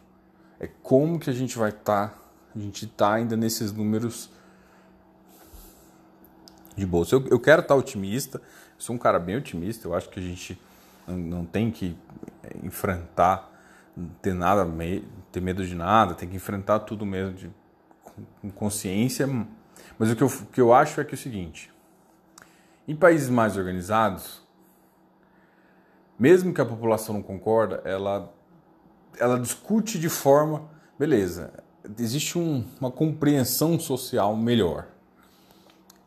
é 0.59 0.67
como 0.81 1.19
que 1.19 1.29
a 1.29 1.33
gente 1.33 1.57
vai 1.57 1.69
estar. 1.69 2.09
Tá, 2.09 2.17
a 2.55 2.59
gente 2.59 2.85
está 2.85 3.13
ainda 3.13 3.35
nesses 3.35 3.71
números 3.71 4.29
de 6.75 6.85
bolsa. 6.85 7.15
Eu, 7.15 7.27
eu 7.27 7.39
quero 7.39 7.61
estar 7.61 7.75
otimista, 7.75 8.39
eu 8.39 8.79
sou 8.81 8.95
um 8.95 8.99
cara 8.99 9.19
bem 9.19 9.35
otimista, 9.35 9.87
eu 9.87 9.93
acho 9.93 10.09
que 10.09 10.19
a 10.19 10.23
gente 10.23 10.59
não, 11.07 11.17
não 11.17 11.45
tem 11.45 11.69
que 11.69 11.95
enfrentar, 12.63 13.51
ter 14.21 14.33
nada, 14.33 14.65
ter 15.35 15.41
medo 15.41 15.65
de 15.65 15.75
nada, 15.75 16.15
tem 16.15 16.29
que 16.29 16.35
enfrentar 16.37 16.79
tudo 16.79 17.05
mesmo 17.05 17.33
de, 17.33 17.51
com 18.41 18.49
consciência. 18.49 19.27
Mas 19.99 20.09
o 20.09 20.15
que 20.15 20.23
eu, 20.23 20.27
o 20.27 20.45
que 20.47 20.61
eu 20.61 20.73
acho 20.73 20.99
é 21.01 21.03
que 21.03 21.11
é 21.13 21.17
o 21.17 21.17
seguinte: 21.17 21.71
em 22.87 22.95
países 22.95 23.29
mais 23.29 23.57
organizados, 23.57 24.41
mesmo 26.17 26.53
que 26.53 26.61
a 26.61 26.65
população 26.65 27.15
não 27.15 27.21
concorda, 27.21 27.81
ela, 27.83 28.33
ela 29.19 29.37
discute 29.37 29.99
de 29.99 30.07
forma, 30.07 30.69
beleza, 30.97 31.53
existe 31.99 32.37
um, 32.37 32.65
uma 32.79 32.89
compreensão 32.89 33.77
social 33.77 34.35
melhor. 34.37 34.87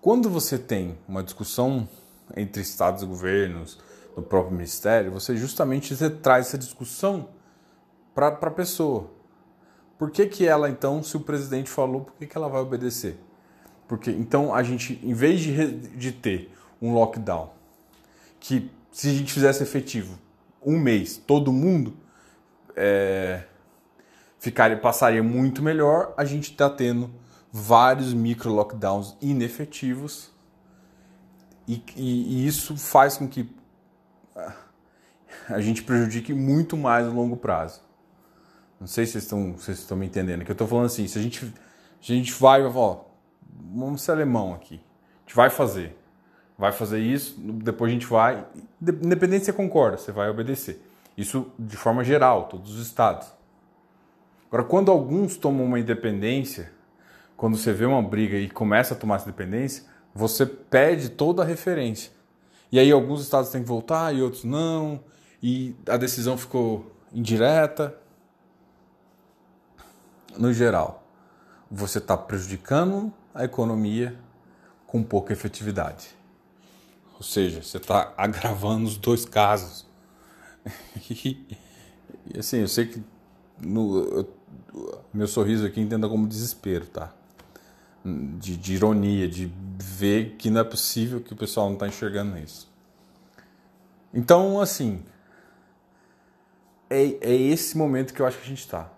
Quando 0.00 0.30
você 0.30 0.56
tem 0.56 0.96
uma 1.06 1.22
discussão 1.22 1.86
entre 2.34 2.62
estados 2.62 3.02
e 3.02 3.06
governos, 3.06 3.78
no 4.16 4.22
próprio 4.22 4.54
ministério, 4.56 5.12
você 5.12 5.36
justamente 5.36 5.94
você 5.94 6.08
traz 6.10 6.46
essa 6.46 6.58
discussão 6.58 7.28
para 8.14 8.28
a 8.28 8.50
pessoa. 8.50 9.17
Por 9.98 10.10
que, 10.10 10.26
que 10.26 10.46
ela, 10.46 10.70
então, 10.70 11.02
se 11.02 11.16
o 11.16 11.20
presidente 11.20 11.68
falou, 11.68 12.02
por 12.02 12.14
que, 12.14 12.26
que 12.26 12.36
ela 12.36 12.48
vai 12.48 12.60
obedecer? 12.60 13.18
Porque, 13.88 14.10
então, 14.10 14.54
a 14.54 14.62
gente, 14.62 15.00
em 15.02 15.12
vez 15.12 15.40
de, 15.40 15.72
de 15.74 16.12
ter 16.12 16.52
um 16.80 16.94
lockdown, 16.94 17.50
que 18.38 18.70
se 18.92 19.08
a 19.08 19.12
gente 19.12 19.32
fizesse 19.32 19.62
efetivo 19.62 20.18
um 20.64 20.78
mês, 20.78 21.16
todo 21.16 21.52
mundo 21.52 21.96
é, 22.76 23.44
ficaria, 24.38 24.76
passaria 24.76 25.22
muito 25.22 25.62
melhor, 25.62 26.14
a 26.16 26.24
gente 26.24 26.50
está 26.50 26.70
tendo 26.70 27.10
vários 27.50 28.12
micro 28.12 28.52
lockdowns 28.52 29.16
inefetivos 29.20 30.30
e, 31.66 31.82
e, 31.96 32.44
e, 32.44 32.46
isso 32.46 32.76
faz 32.76 33.16
com 33.16 33.28
que 33.28 33.50
a 35.48 35.60
gente 35.60 35.82
prejudique 35.82 36.32
muito 36.32 36.76
mais 36.76 37.06
no 37.06 37.14
longo 37.14 37.36
prazo. 37.36 37.82
Não 38.80 38.86
sei 38.86 39.06
se 39.06 39.12
vocês 39.12 39.24
estão, 39.24 39.52
vocês 39.54 39.78
estão 39.78 39.96
me 39.96 40.06
entendendo. 40.06 40.44
Que 40.44 40.50
eu 40.50 40.54
estou 40.54 40.68
falando 40.68 40.86
assim, 40.86 41.06
se 41.06 41.18
a 41.18 41.22
gente, 41.22 41.44
a 41.44 42.04
gente 42.04 42.32
vai, 42.32 42.64
ó, 42.64 43.00
vamos 43.74 44.02
ser 44.02 44.12
alemão 44.12 44.54
aqui, 44.54 44.76
a 44.76 45.20
gente 45.28 45.36
vai 45.36 45.50
fazer, 45.50 45.96
vai 46.56 46.72
fazer 46.72 47.00
isso, 47.00 47.34
depois 47.38 47.90
a 47.90 47.92
gente 47.92 48.06
vai, 48.06 48.46
independente 48.80 49.44
se 49.44 49.46
você 49.46 49.52
concorda, 49.52 49.96
você 49.96 50.12
vai 50.12 50.28
obedecer. 50.28 50.82
Isso 51.16 51.50
de 51.58 51.76
forma 51.76 52.04
geral, 52.04 52.44
todos 52.44 52.76
os 52.76 52.86
estados. 52.86 53.26
Agora, 54.46 54.64
quando 54.64 54.90
alguns 54.90 55.36
tomam 55.36 55.66
uma 55.66 55.78
independência, 55.78 56.72
quando 57.36 57.56
você 57.56 57.72
vê 57.72 57.84
uma 57.84 58.02
briga 58.02 58.36
e 58.36 58.48
começa 58.48 58.94
a 58.94 58.96
tomar 58.96 59.16
essa 59.16 59.28
independência, 59.28 59.84
você 60.14 60.46
perde 60.46 61.10
toda 61.10 61.42
a 61.42 61.44
referência. 61.44 62.12
E 62.70 62.78
aí 62.78 62.90
alguns 62.90 63.22
estados 63.22 63.50
têm 63.50 63.62
que 63.62 63.68
voltar 63.68 64.14
e 64.14 64.22
outros 64.22 64.44
não, 64.44 65.00
e 65.42 65.74
a 65.88 65.96
decisão 65.96 66.36
ficou 66.36 66.92
indireta. 67.12 67.94
No 70.38 70.52
geral, 70.52 71.04
você 71.68 71.98
está 71.98 72.16
prejudicando 72.16 73.12
a 73.34 73.44
economia 73.44 74.16
com 74.86 75.02
pouca 75.02 75.32
efetividade. 75.32 76.10
Ou 77.16 77.22
seja, 77.24 77.60
você 77.60 77.78
está 77.78 78.14
agravando 78.16 78.86
os 78.86 78.96
dois 78.96 79.24
casos. 79.24 79.84
e, 81.10 81.56
e, 82.32 82.38
assim, 82.38 82.58
eu 82.58 82.68
sei 82.68 82.86
que 82.86 83.02
no, 83.60 83.98
eu, 83.98 84.34
meu 85.12 85.26
sorriso 85.26 85.66
aqui 85.66 85.80
entenda 85.80 86.08
como 86.08 86.28
desespero, 86.28 86.86
tá? 86.86 87.12
De, 88.04 88.56
de, 88.56 88.74
ironia, 88.74 89.28
de 89.28 89.52
ver 89.76 90.36
que 90.36 90.50
não 90.50 90.60
é 90.60 90.64
possível 90.64 91.20
que 91.20 91.32
o 91.32 91.36
pessoal 91.36 91.66
não 91.66 91.74
está 91.74 91.88
enxergando 91.88 92.38
isso. 92.38 92.70
Então, 94.14 94.60
assim, 94.60 95.02
é, 96.88 97.02
é 97.20 97.34
esse 97.34 97.76
momento 97.76 98.14
que 98.14 98.22
eu 98.22 98.26
acho 98.26 98.38
que 98.38 98.44
a 98.44 98.48
gente 98.48 98.60
está. 98.60 98.97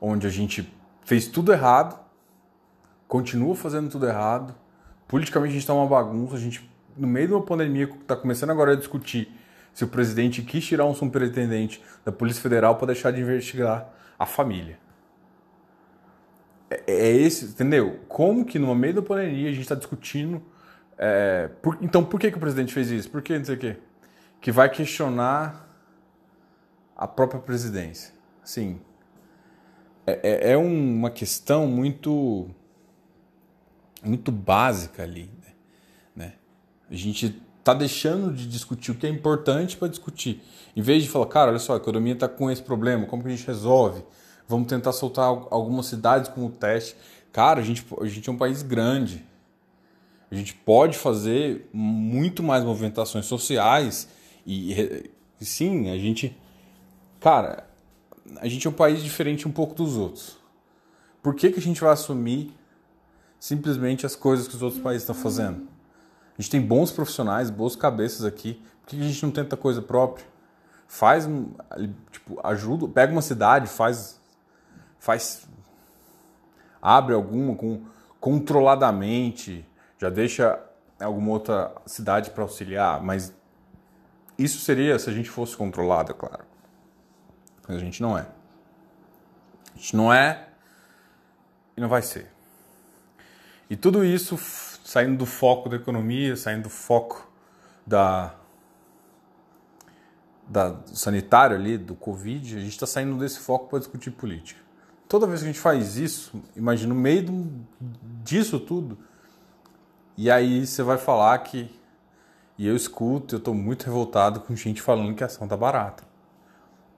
Onde 0.00 0.26
a 0.26 0.30
gente 0.30 0.72
fez 1.04 1.26
tudo 1.26 1.52
errado, 1.52 1.98
continua 3.06 3.54
fazendo 3.54 3.90
tudo 3.90 4.06
errado, 4.06 4.54
politicamente 5.06 5.50
a 5.50 5.52
gente 5.54 5.62
está 5.62 5.74
uma 5.74 5.86
bagunça, 5.86 6.36
a 6.36 6.38
gente, 6.38 6.70
no 6.96 7.06
meio 7.06 7.26
de 7.28 7.34
uma 7.34 7.42
pandemia 7.42 7.84
está 7.84 8.16
começando 8.16 8.50
agora 8.50 8.72
a 8.72 8.76
discutir 8.76 9.30
se 9.74 9.84
o 9.84 9.88
presidente 9.88 10.42
quis 10.42 10.64
tirar 10.64 10.84
um 10.84 10.94
superintendente 10.94 11.82
da 12.04 12.12
Polícia 12.12 12.42
Federal 12.42 12.76
para 12.76 12.88
deixar 12.88 13.10
de 13.10 13.20
investigar 13.20 13.88
a 14.18 14.26
família. 14.26 14.78
É, 16.70 16.84
é, 16.86 17.10
esse, 17.16 17.46
entendeu? 17.46 18.00
Como 18.08 18.44
que 18.44 18.58
no 18.58 18.72
meio 18.74 18.94
da 18.94 19.02
pandemia 19.02 19.48
a 19.48 19.52
gente 19.52 19.62
está 19.62 19.74
discutindo. 19.74 20.42
É, 20.96 21.48
por, 21.60 21.78
então 21.80 22.04
por 22.04 22.20
que, 22.20 22.30
que 22.30 22.36
o 22.36 22.40
presidente 22.40 22.72
fez 22.72 22.90
isso? 22.90 23.10
Por 23.10 23.22
que 23.22 23.36
não 23.36 23.44
sei 23.44 23.56
o 23.56 23.58
quê? 23.58 23.76
Que 24.40 24.52
vai 24.52 24.68
questionar 24.68 25.68
a 26.96 27.08
própria 27.08 27.40
presidência. 27.40 28.14
Sim. 28.44 28.80
É, 30.10 30.20
é, 30.22 30.52
é 30.52 30.56
uma 30.56 31.10
questão 31.10 31.66
muito 31.66 32.48
muito 34.02 34.32
básica 34.32 35.02
ali, 35.02 35.30
né? 36.16 36.32
A 36.90 36.94
gente 36.94 37.40
tá 37.62 37.74
deixando 37.74 38.32
de 38.32 38.48
discutir 38.48 38.90
o 38.90 38.94
que 38.94 39.06
é 39.06 39.10
importante 39.10 39.76
para 39.76 39.88
discutir. 39.88 40.42
Em 40.74 40.80
vez 40.80 41.02
de 41.02 41.10
falar, 41.10 41.26
cara, 41.26 41.50
olha 41.50 41.58
só, 41.58 41.74
a 41.74 41.76
economia 41.76 42.14
está 42.14 42.26
com 42.26 42.50
esse 42.50 42.62
problema, 42.62 43.06
como 43.06 43.22
que 43.22 43.28
a 43.28 43.32
gente 43.32 43.46
resolve? 43.46 44.02
Vamos 44.48 44.66
tentar 44.68 44.92
soltar 44.92 45.26
algumas 45.26 45.86
cidades 45.86 46.30
como 46.30 46.50
teste. 46.50 46.96
Cara, 47.30 47.60
a 47.60 47.62
gente, 47.62 47.86
a 48.00 48.06
gente 48.06 48.28
é 48.28 48.32
um 48.32 48.38
país 48.38 48.62
grande. 48.62 49.24
A 50.30 50.34
gente 50.34 50.54
pode 50.54 50.96
fazer 50.96 51.68
muito 51.72 52.42
mais 52.42 52.64
movimentações 52.64 53.26
sociais 53.26 54.08
e, 54.46 55.10
e 55.40 55.44
sim, 55.44 55.90
a 55.90 55.98
gente 55.98 56.36
Cara, 57.20 57.66
a 58.38 58.48
gente 58.48 58.66
é 58.66 58.70
um 58.70 58.72
país 58.72 59.02
diferente 59.02 59.46
um 59.46 59.52
pouco 59.52 59.74
dos 59.74 59.96
outros. 59.96 60.38
Por 61.22 61.34
que, 61.34 61.50
que 61.50 61.58
a 61.58 61.62
gente 61.62 61.80
vai 61.80 61.92
assumir 61.92 62.54
simplesmente 63.38 64.06
as 64.06 64.14
coisas 64.16 64.48
que 64.48 64.54
os 64.54 64.62
outros 64.62 64.82
países 64.82 65.02
estão 65.02 65.14
fazendo? 65.14 65.68
A 66.38 66.40
gente 66.40 66.50
tem 66.50 66.60
bons 66.60 66.90
profissionais, 66.90 67.50
boas 67.50 67.76
cabeças 67.76 68.24
aqui. 68.24 68.54
Por 68.80 68.88
que, 68.88 68.96
que 68.96 69.02
a 69.02 69.06
gente 69.06 69.22
não 69.22 69.30
tenta 69.30 69.56
coisa 69.56 69.82
própria? 69.82 70.24
Faz, 70.86 71.28
tipo, 72.10 72.40
ajuda, 72.42 72.88
pega 72.88 73.12
uma 73.12 73.22
cidade, 73.22 73.68
faz, 73.68 74.20
faz, 74.98 75.46
abre 76.80 77.14
alguma 77.14 77.54
com 77.54 77.82
controladamente, 78.18 79.66
já 79.98 80.10
deixa 80.10 80.60
alguma 81.00 81.30
outra 81.30 81.74
cidade 81.86 82.30
para 82.30 82.42
auxiliar, 82.42 83.02
mas 83.02 83.32
isso 84.36 84.58
seria 84.58 84.98
se 84.98 85.08
a 85.08 85.12
gente 85.12 85.30
fosse 85.30 85.56
controlado, 85.56 86.10
é 86.10 86.14
claro 86.14 86.49
mas 87.70 87.76
a 87.76 87.84
gente 87.84 88.02
não 88.02 88.18
é. 88.18 88.26
A 89.72 89.78
gente 89.78 89.96
não 89.96 90.12
é 90.12 90.48
e 91.76 91.80
não 91.80 91.88
vai 91.88 92.02
ser. 92.02 92.28
E 93.68 93.76
tudo 93.76 94.04
isso 94.04 94.36
saindo 94.84 95.16
do 95.16 95.24
foco 95.24 95.68
da 95.68 95.76
economia, 95.76 96.34
saindo 96.34 96.64
do 96.64 96.68
foco 96.68 97.30
da, 97.86 98.34
da 100.48 100.80
sanitário 100.86 101.56
ali, 101.56 101.78
do 101.78 101.94
Covid, 101.94 102.56
a 102.56 102.60
gente 102.60 102.72
está 102.72 102.88
saindo 102.88 103.16
desse 103.16 103.38
foco 103.38 103.68
para 103.68 103.78
discutir 103.78 104.10
política. 104.10 104.60
Toda 105.08 105.28
vez 105.28 105.38
que 105.38 105.44
a 105.44 105.52
gente 105.52 105.60
faz 105.60 105.96
isso, 105.96 106.42
imagina 106.56 106.92
no 106.92 107.00
meio 107.00 107.24
disso 108.24 108.58
tudo, 108.58 108.98
e 110.16 110.28
aí 110.28 110.66
você 110.66 110.82
vai 110.82 110.98
falar 110.98 111.38
que. 111.38 111.70
E 112.58 112.66
eu 112.66 112.76
escuto, 112.76 113.36
eu 113.36 113.38
estou 113.38 113.54
muito 113.54 113.84
revoltado 113.84 114.40
com 114.40 114.54
gente 114.56 114.82
falando 114.82 115.14
que 115.14 115.22
a 115.22 115.26
ação 115.26 115.46
tá 115.48 115.56
barata. 115.56 116.09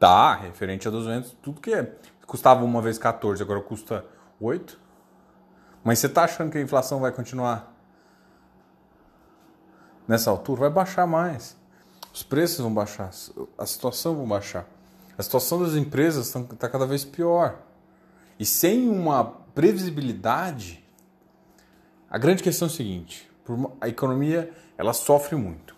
Tá, 0.02 0.34
referente 0.34 0.88
a 0.88 0.90
200, 0.90 1.30
tudo 1.40 1.60
que 1.60 1.72
é. 1.72 1.94
Custava 2.26 2.64
uma 2.64 2.82
vez 2.82 2.98
14, 2.98 3.40
agora 3.40 3.60
custa 3.60 4.04
8. 4.40 4.76
Mas 5.84 6.00
você 6.00 6.08
tá 6.08 6.24
achando 6.24 6.50
que 6.50 6.58
a 6.58 6.60
inflação 6.60 6.98
vai 6.98 7.12
continuar 7.12 7.72
nessa 10.08 10.28
altura? 10.28 10.62
Vai 10.62 10.70
baixar 10.70 11.06
mais. 11.06 11.56
Os 12.12 12.24
preços 12.24 12.58
vão 12.58 12.74
baixar, 12.74 13.12
a 13.56 13.64
situação 13.64 14.16
vai 14.16 14.26
baixar. 14.26 14.66
A 15.16 15.22
situação 15.22 15.62
das 15.62 15.74
empresas 15.74 16.34
está 16.34 16.68
cada 16.68 16.84
vez 16.84 17.04
pior. 17.04 17.60
E 18.40 18.44
sem 18.44 18.88
uma 18.88 19.24
previsibilidade, 19.54 20.84
a 22.10 22.18
grande 22.18 22.42
questão 22.42 22.66
é 22.66 22.70
o 22.72 22.74
seguinte: 22.74 23.30
a 23.80 23.86
economia 23.86 24.52
ela 24.76 24.94
sofre 24.94 25.36
muito. 25.36 25.76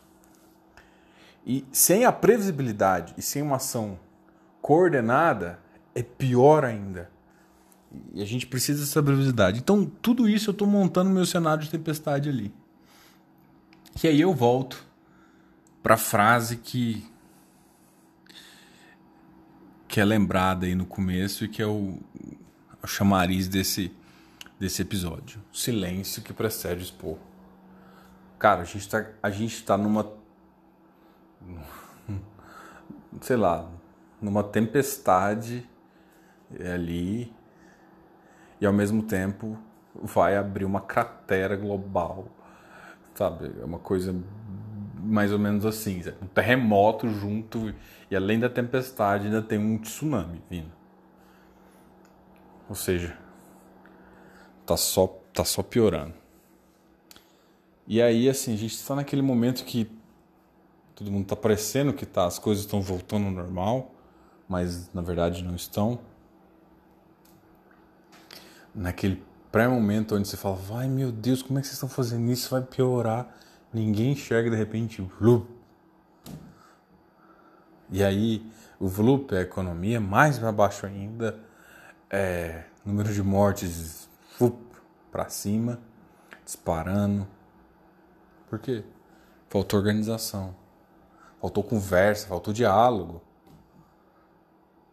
E 1.45 1.67
sem 1.71 2.07
a 2.07 2.13
previsibilidade 2.13 3.13
e 3.19 3.21
sem 3.21 3.43
uma 3.43 3.57
ação 3.57 3.99
coordenada 4.65 5.61
é 5.95 6.03
pior 6.03 6.65
ainda. 6.65 7.11
E 8.15 8.23
a 8.23 8.25
gente 8.25 8.47
precisa 8.47 8.81
dessa 8.81 9.03
brevidade. 9.03 9.59
Então, 9.59 9.85
tudo 9.85 10.27
isso 10.27 10.49
eu 10.49 10.53
estou 10.53 10.67
montando 10.67 11.11
meu 11.11 11.27
cenário 11.27 11.63
de 11.63 11.69
tempestade 11.69 12.31
ali. 12.31 12.51
E 14.03 14.09
aí 14.09 14.23
eu 14.23 14.33
volto 14.33 14.83
para 15.83 15.97
a 15.97 15.99
frase 15.99 16.57
que 16.57 17.07
que 19.87 20.01
é 20.01 20.05
lembrada 20.05 20.65
aí 20.65 20.75
no 20.75 20.87
começo 20.87 21.45
e 21.45 21.49
que 21.49 21.61
é 21.61 21.67
o, 21.67 21.99
o 22.83 22.87
chamariz 22.87 23.47
desse 23.47 23.93
desse 24.59 24.81
episódio. 24.81 25.43
Silêncio 25.53 26.23
que 26.23 26.33
precede 26.33 26.81
o 26.81 26.85
esporro. 26.85 27.21
Cara, 28.39 28.63
a 28.63 28.65
gente 28.65 28.89
tá, 28.89 29.07
a 29.23 29.29
gente 29.29 29.63
tá 29.63 29.77
numa. 29.77 30.11
Sei 33.21 33.37
lá, 33.37 33.71
numa 34.25 34.43
tempestade 34.43 35.69
ali 36.59 37.31
e 38.61 38.67
ao 38.67 38.73
mesmo 38.73 39.03
tempo 39.03 39.59
vai 39.95 40.37
abrir 40.37 40.65
uma 40.65 40.81
cratera 40.81 41.57
global, 41.57 42.27
sabe? 43.15 43.53
É 43.61 43.65
uma 43.65 43.79
coisa 43.79 44.15
mais 44.97 45.31
ou 45.31 45.39
menos 45.39 45.67
assim, 45.67 46.03
um 46.23 46.27
terremoto 46.27 47.09
junto 47.09 47.75
e 48.11 48.17
além 48.17 48.41
da 48.41 48.49
tempestade 48.49 49.27
ainda 49.27 49.43
tem 49.43 49.59
um 49.59 49.77
tsunami 49.79 50.43
vindo. 50.49 50.73
Ou 52.69 52.75
seja, 52.75 53.17
tá 54.65 54.77
só 54.77 55.07
tá 55.35 55.45
só 55.45 55.63
piorando. 55.63 56.15
E 57.87 58.01
aí 58.01 58.29
assim, 58.29 58.55
a 58.55 58.57
gente 58.57 58.75
está 58.75 58.95
naquele 58.95 59.21
momento 59.21 59.65
que 59.65 59.91
todo 60.95 61.11
mundo 61.11 61.27
tá 61.27 61.37
parecendo 61.37 61.93
que 61.93 62.07
tá, 62.07 62.25
as 62.25 62.39
coisas 62.39 62.65
estão 62.65 62.81
voltando 62.81 63.27
ao 63.27 63.33
normal, 63.33 63.94
mas 64.55 64.89
na 64.95 65.03
verdade 65.03 65.43
não 65.43 65.57
estão. 65.57 65.99
Naquele 68.73 69.21
pré-momento 69.51 70.15
onde 70.15 70.29
você 70.29 70.37
fala, 70.37 70.55
vai 70.55 70.89
meu 70.89 71.11
Deus, 71.11 71.43
como 71.43 71.59
é 71.59 71.61
que 71.61 71.67
vocês 71.67 71.75
estão 71.75 71.89
fazendo 71.89 72.31
isso? 72.31 72.51
Vai 72.51 72.63
piorar. 72.63 73.35
Ninguém 73.73 74.13
enxerga 74.13 74.49
de 74.49 74.55
repente, 74.55 75.03
vlup. 75.19 75.49
E 77.91 78.05
aí, 78.05 78.49
o 78.79 78.87
vlup 78.87 79.33
é 79.33 79.39
a 79.39 79.41
economia, 79.41 80.01
mais 80.01 80.39
para 80.39 80.53
baixo 80.53 80.87
ainda, 80.87 81.37
é, 82.09 82.63
número 82.85 83.13
de 83.13 83.25
mortes 83.25 84.09
para 85.11 85.29
cima, 85.29 85.81
disparando. 86.45 87.27
Por 88.49 88.61
quê? 88.61 88.85
Faltou 89.49 89.81
organização, 89.81 90.55
faltou 91.41 91.65
conversa, 91.65 92.29
faltou 92.29 92.55
diálogo. 92.55 93.21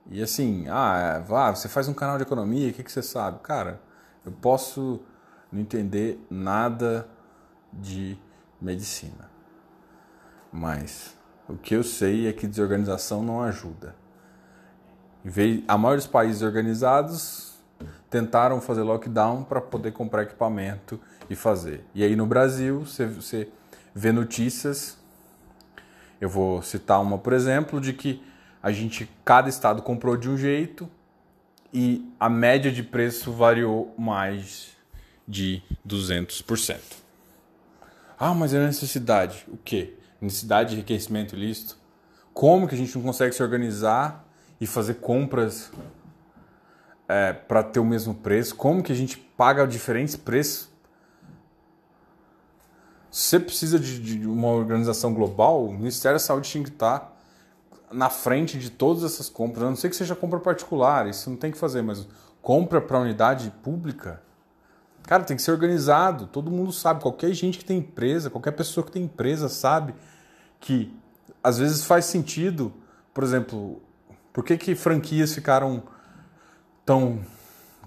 E 0.09 0.21
assim, 0.21 0.67
ah, 0.67 1.23
vá, 1.25 1.51
você 1.51 1.69
faz 1.69 1.87
um 1.87 1.93
canal 1.93 2.17
de 2.17 2.23
economia, 2.23 2.69
o 2.69 2.73
que, 2.73 2.83
que 2.83 2.91
você 2.91 3.01
sabe? 3.01 3.39
Cara, 3.39 3.79
eu 4.25 4.31
posso 4.31 5.01
não 5.51 5.61
entender 5.61 6.19
nada 6.29 7.07
de 7.71 8.17
medicina. 8.61 9.29
Mas 10.51 11.15
o 11.47 11.55
que 11.55 11.75
eu 11.75 11.83
sei 11.83 12.27
é 12.27 12.33
que 12.33 12.47
desorganização 12.47 13.23
não 13.23 13.41
ajuda. 13.41 13.95
A 15.67 15.77
maioria 15.77 15.97
dos 15.97 16.07
países 16.07 16.41
organizados 16.41 17.51
tentaram 18.09 18.59
fazer 18.59 18.81
lockdown 18.81 19.43
para 19.43 19.61
poder 19.61 19.91
comprar 19.91 20.23
equipamento 20.23 20.99
e 21.29 21.35
fazer. 21.35 21.85
E 21.93 22.03
aí 22.03 22.15
no 22.15 22.25
Brasil 22.25 22.81
você 22.81 23.47
vê 23.93 24.11
notícias. 24.11 24.97
Eu 26.19 26.29
vou 26.29 26.61
citar 26.61 27.01
uma, 27.01 27.17
por 27.17 27.33
exemplo, 27.33 27.79
de 27.79 27.93
que 27.93 28.23
a 28.61 28.71
gente, 28.71 29.09
cada 29.25 29.49
estado 29.49 29.81
comprou 29.81 30.15
de 30.15 30.29
um 30.29 30.37
jeito 30.37 30.89
e 31.73 32.07
a 32.19 32.29
média 32.29 32.71
de 32.71 32.83
preço 32.83 33.31
variou 33.31 33.93
mais 33.97 34.71
de 35.27 35.63
200%. 35.87 36.79
Ah, 38.19 38.33
mas 38.33 38.53
é 38.53 38.63
necessidade. 38.63 39.45
O 39.47 39.57
quê? 39.57 39.95
Necessidade 40.19 40.69
de 40.69 40.75
enriquecimento 40.75 41.35
ilícito? 41.35 41.77
Como 42.33 42.67
que 42.67 42.75
a 42.75 42.77
gente 42.77 42.93
não 42.95 43.01
consegue 43.03 43.33
se 43.33 43.41
organizar 43.41 44.25
e 44.59 44.67
fazer 44.67 44.95
compras 44.95 45.71
é, 47.07 47.33
para 47.33 47.63
ter 47.63 47.79
o 47.79 47.85
mesmo 47.85 48.13
preço? 48.13 48.55
Como 48.55 48.83
que 48.83 48.91
a 48.91 48.95
gente 48.95 49.17
paga 49.17 49.65
diferentes 49.65 50.15
preços? 50.15 50.69
Você 53.09 53.39
precisa 53.39 53.79
de, 53.79 54.19
de 54.19 54.27
uma 54.27 54.49
organização 54.49 55.13
global, 55.13 55.65
o 55.65 55.73
Ministério 55.73 56.15
da 56.15 56.19
Saúde 56.19 56.49
tinha 56.49 56.63
que 56.63 56.69
estar 56.69 57.11
na 57.91 58.09
frente 58.09 58.57
de 58.57 58.69
todas 58.69 59.03
essas 59.03 59.29
compras, 59.29 59.63
a 59.63 59.69
não 59.69 59.75
ser 59.75 59.89
que 59.89 59.95
seja 59.95 60.15
compra 60.15 60.39
particular, 60.39 61.07
isso 61.07 61.29
não 61.29 61.37
tem 61.37 61.51
que 61.51 61.57
fazer, 61.57 61.81
mas 61.81 62.07
compra 62.41 62.81
para 62.81 62.99
unidade 62.99 63.51
pública, 63.61 64.21
cara, 65.03 65.23
tem 65.23 65.35
que 65.35 65.41
ser 65.41 65.51
organizado. 65.51 66.27
Todo 66.27 66.49
mundo 66.49 66.71
sabe, 66.71 67.01
qualquer 67.01 67.33
gente 67.33 67.57
que 67.57 67.65
tem 67.65 67.79
empresa, 67.79 68.29
qualquer 68.29 68.51
pessoa 68.51 68.85
que 68.85 68.91
tem 68.91 69.03
empresa 69.03 69.49
sabe 69.49 69.93
que 70.59 70.93
às 71.43 71.57
vezes 71.57 71.83
faz 71.83 72.05
sentido, 72.05 72.73
por 73.13 73.23
exemplo, 73.23 73.81
por 74.31 74.43
que, 74.43 74.57
que 74.57 74.75
franquias 74.75 75.33
ficaram 75.33 75.83
tão 76.85 77.19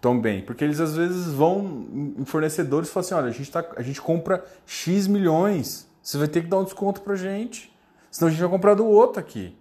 tão 0.01 0.21
bem? 0.21 0.43
Porque 0.45 0.63
eles 0.63 0.81
às 0.81 0.95
vezes 0.95 1.29
vão 1.33 2.15
em 2.19 2.25
fornecedores 2.27 2.91
e 2.91 2.93
falam 2.93 3.07
assim, 3.07 3.15
olha, 3.15 3.29
a 3.29 3.31
gente, 3.31 3.51
tá, 3.51 3.65
a 3.75 3.81
gente 3.81 4.03
compra 4.03 4.45
X 4.67 5.07
milhões, 5.07 5.89
você 6.03 6.19
vai 6.19 6.29
ter 6.29 6.43
que 6.43 6.49
dar 6.49 6.59
um 6.59 6.65
desconto 6.65 7.01
pra 7.01 7.17
gente, 7.17 7.75
senão 8.11 8.29
a 8.29 8.31
gente 8.31 8.41
vai 8.41 8.51
comprar 8.51 8.75
do 8.75 8.85
outro 8.85 9.19
aqui 9.19 9.57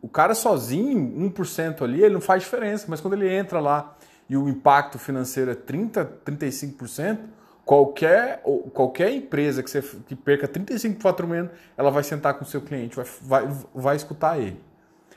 o 0.00 0.08
cara 0.08 0.34
sozinho, 0.34 1.30
1% 1.30 1.82
ali, 1.82 2.02
ele 2.02 2.14
não 2.14 2.20
faz 2.20 2.42
diferença, 2.42 2.86
mas 2.88 3.00
quando 3.00 3.14
ele 3.14 3.28
entra 3.28 3.58
lá 3.58 3.96
e 4.28 4.36
o 4.36 4.48
impacto 4.48 4.98
financeiro 4.98 5.50
é 5.50 5.54
30%, 5.54 6.08
35%, 6.24 7.18
qualquer, 7.64 8.42
qualquer 8.72 9.12
empresa 9.12 9.62
que, 9.62 9.70
você, 9.70 9.82
que 10.06 10.14
perca 10.14 10.46
35% 10.46 10.96
do 10.96 11.02
faturamento, 11.02 11.54
ela 11.76 11.90
vai 11.90 12.02
sentar 12.02 12.34
com 12.34 12.44
o 12.44 12.46
seu 12.46 12.60
cliente, 12.60 12.96
vai, 12.96 13.06
vai, 13.22 13.56
vai 13.74 13.96
escutar 13.96 14.38
ele. 14.38 14.60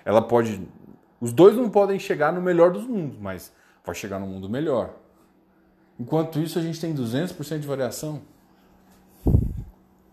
Ela 0.03 0.21
pode. 0.21 0.61
Os 1.19 1.31
dois 1.31 1.55
não 1.55 1.69
podem 1.69 1.97
chegar 1.97 2.31
no 2.33 2.41
melhor 2.41 2.71
dos 2.71 2.85
mundos, 2.85 3.17
mas 3.19 3.51
vai 3.83 3.95
chegar 3.95 4.19
no 4.19 4.27
mundo 4.27 4.49
melhor. 4.49 4.93
Enquanto 5.99 6.39
isso, 6.39 6.59
a 6.59 6.61
gente 6.61 6.79
tem 6.79 6.93
200% 6.93 7.59
de 7.59 7.67
variação. 7.67 8.21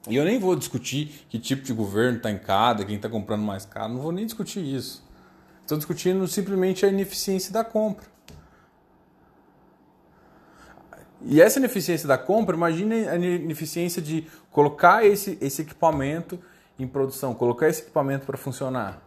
E 0.09 0.17
eu 0.17 0.25
nem 0.25 0.39
vou 0.39 0.57
discutir 0.57 1.27
que 1.29 1.39
tipo 1.39 1.63
de 1.63 1.73
governo 1.73 2.17
está 2.17 2.31
em 2.31 2.39
cada, 2.39 2.85
quem 2.85 2.97
está 2.97 3.09
comprando 3.09 3.43
mais 3.43 3.65
caro, 3.65 3.93
não 3.93 4.01
vou 4.01 4.13
nem 4.13 4.27
discutir 4.27 4.61
isso. 4.61 5.05
Estou 5.61 5.79
discutindo 5.79 6.27
simplesmente 6.27 6.85
a 6.85 6.89
ineficiência 6.89 7.53
da 7.53 7.65
compra. 7.65 8.11
E 11.25 11.41
essa 11.41 11.61
ineficiência 11.61 12.09
da 12.09 12.19
compra, 12.19 12.57
imagine 12.57 13.09
a 13.09 13.17
ineficiência 13.17 14.03
de 14.03 14.27
colocar 14.51 15.05
esse, 15.05 15.39
esse 15.41 15.63
equipamento 15.63 16.39
em 16.79 16.87
produção, 16.87 17.33
colocar 17.33 17.69
esse 17.69 17.83
equipamento 17.83 18.27
para 18.27 18.37
funcionar. 18.37 19.01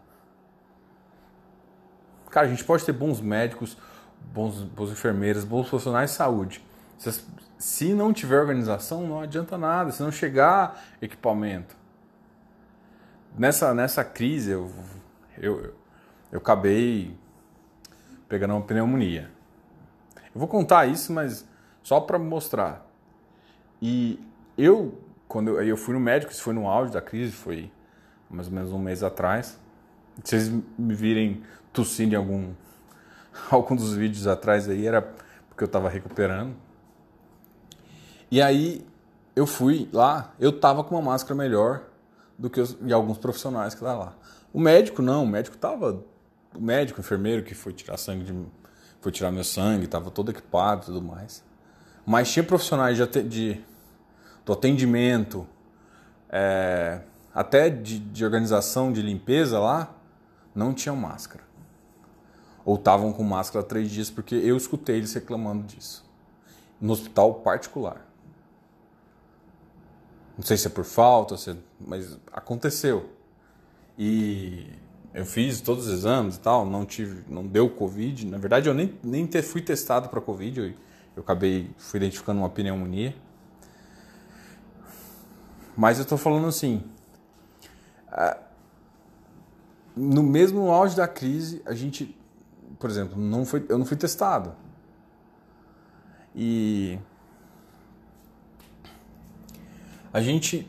Cara, 2.30 2.48
a 2.48 2.50
gente 2.50 2.64
pode 2.64 2.86
ter 2.86 2.94
bons 2.94 3.20
médicos, 3.20 3.78
bons, 4.34 4.62
bons 4.62 4.92
enfermeiros, 4.92 5.44
bons 5.44 5.68
profissionais 5.68 6.12
de 6.12 6.16
saúde. 6.16 6.64
Se 7.58 7.94
não 7.94 8.14
tiver 8.14 8.40
organização, 8.40 9.08
não 9.08 9.20
adianta 9.20 9.58
nada, 9.58 9.92
se 9.92 10.02
não 10.02 10.12
chegar 10.12 10.84
equipamento. 11.02 11.76
Nessa, 13.38 13.74
nessa 13.74 14.04
crise, 14.04 14.52
eu, 14.52 14.72
eu, 15.38 15.74
eu 16.32 16.40
acabei 16.40 17.18
pegando 18.30 18.54
uma 18.54 18.62
pneumonia. 18.62 19.30
Eu 20.34 20.40
vou 20.40 20.48
contar 20.48 20.86
isso, 20.86 21.12
mas 21.14 21.46
só 21.84 22.00
para 22.00 22.18
mostrar. 22.18 22.86
E 23.82 24.20
eu, 24.58 25.02
quando 25.28 25.50
eu, 25.52 25.64
eu 25.64 25.78
fui 25.78 25.94
no 25.94 26.00
médico, 26.00 26.32
isso 26.32 26.42
foi 26.42 26.54
no 26.54 26.68
auge 26.68 26.92
da 26.92 27.02
crise, 27.02 27.32
foi 27.32 27.72
mais 28.30 28.48
ou 28.48 28.54
menos 28.54 28.72
um 28.72 28.80
mês 28.80 29.04
atrás. 29.04 29.60
Se 30.24 30.40
vocês 30.40 30.50
me 30.78 30.94
virem 30.94 31.44
tossindo 31.72 32.14
em 32.14 32.18
algum, 32.18 32.54
algum 33.52 33.76
dos 33.76 33.94
vídeos 33.96 34.28
atrás 34.28 34.68
aí, 34.70 34.88
era 34.88 35.02
porque 35.02 35.64
eu 35.64 35.68
estava 35.68 35.90
recuperando. 35.90 36.56
E 38.30 38.42
aí 38.42 38.86
eu 39.36 39.46
fui 39.46 39.90
lá, 39.92 40.34
eu 40.40 40.52
tava 40.60 40.84
com 40.84 40.96
uma 40.96 41.02
máscara 41.02 41.36
melhor 41.36 41.84
do 42.38 42.50
que 42.50 42.60
os, 42.60 42.78
alguns 42.92 43.18
profissionais 43.18 43.74
que 43.74 43.82
estavam 43.82 44.06
lá. 44.06 44.16
O 44.54 44.60
médico 44.60 45.02
não, 45.02 45.24
o 45.24 45.28
médico 45.28 45.58
tava. 45.58 46.04
O 46.56 46.62
médico, 46.62 47.00
o 47.00 47.02
enfermeiro 47.02 47.44
que 47.44 47.54
foi 47.54 47.74
tirar 47.74 47.98
sangue 47.98 48.24
de, 48.24 48.46
foi 49.02 49.12
tirar 49.12 49.32
meu 49.32 49.44
sangue, 49.44 49.88
tava 49.88 50.10
todo 50.10 50.32
equipado 50.32 50.84
e 50.84 50.86
tudo 50.86 51.02
mais. 51.02 51.44
Mas 52.06 52.32
tinha 52.32 52.44
profissionais 52.44 52.98
de, 52.98 53.24
de 53.24 53.62
do 54.46 54.54
atendimento, 54.54 55.48
é, 56.30 57.02
até 57.34 57.70
de, 57.70 58.00
de 58.00 58.24
organização 58.24 58.94
de 58.94 59.02
limpeza 59.02 59.60
lá, 59.60 59.94
não 60.54 60.74
tinham 60.74 60.96
máscara. 60.96 61.44
Ou 62.64 62.76
estavam 62.76 63.12
com 63.12 63.24
máscara 63.24 63.66
há 63.66 63.68
três 63.68 63.92
dias, 63.92 64.10
porque 64.10 64.36
eu 64.36 64.56
escutei 64.56 64.98
eles 64.98 65.14
reclamando 65.14 65.64
disso. 65.64 66.06
No 66.80 66.94
hospital 66.94 67.36
particular. 67.36 68.06
Não 70.38 70.44
sei 70.44 70.58
se 70.58 70.68
é 70.68 70.70
por 70.70 70.84
falta, 70.84 71.38
se... 71.38 71.52
É, 71.52 71.56
mas 71.80 72.18
aconteceu. 72.32 73.10
E 73.98 74.68
eu 75.14 75.26
fiz 75.26 75.62
todos 75.62 75.88
os 75.88 75.94
exames 75.94 76.36
e 76.36 76.40
tal, 76.40 76.66
não 76.66 76.86
tive, 76.86 77.24
não 77.30 77.46
deu 77.46 77.70
Covid. 77.70 78.26
Na 78.26 78.38
verdade, 78.38 78.68
eu 78.68 78.74
nem, 78.74 78.98
nem 79.02 79.30
fui 79.42 79.62
testado 79.62 80.10
para 80.10 80.20
Covid, 80.20 80.60
eu, 80.60 80.74
eu 81.16 81.24
acabei, 81.24 81.72
fui 81.78 82.00
identificando 82.00 82.42
uma 82.42 82.50
pneumonia. 82.50 83.16
Mas 85.78 85.98
eu 85.98 86.04
estou 86.04 86.18
falando 86.18 86.48
assim, 86.48 86.84
no 89.96 90.22
mesmo 90.24 90.70
auge 90.70 90.96
da 90.96 91.08
crise, 91.08 91.62
a 91.66 91.74
gente, 91.74 92.18
por 92.80 92.90
exemplo, 92.90 93.18
não 93.18 93.46
foi, 93.46 93.66
eu 93.70 93.78
não 93.78 93.86
fui 93.86 93.98
testado. 93.98 94.54
E 96.36 97.00
A 100.16 100.22
gente, 100.22 100.66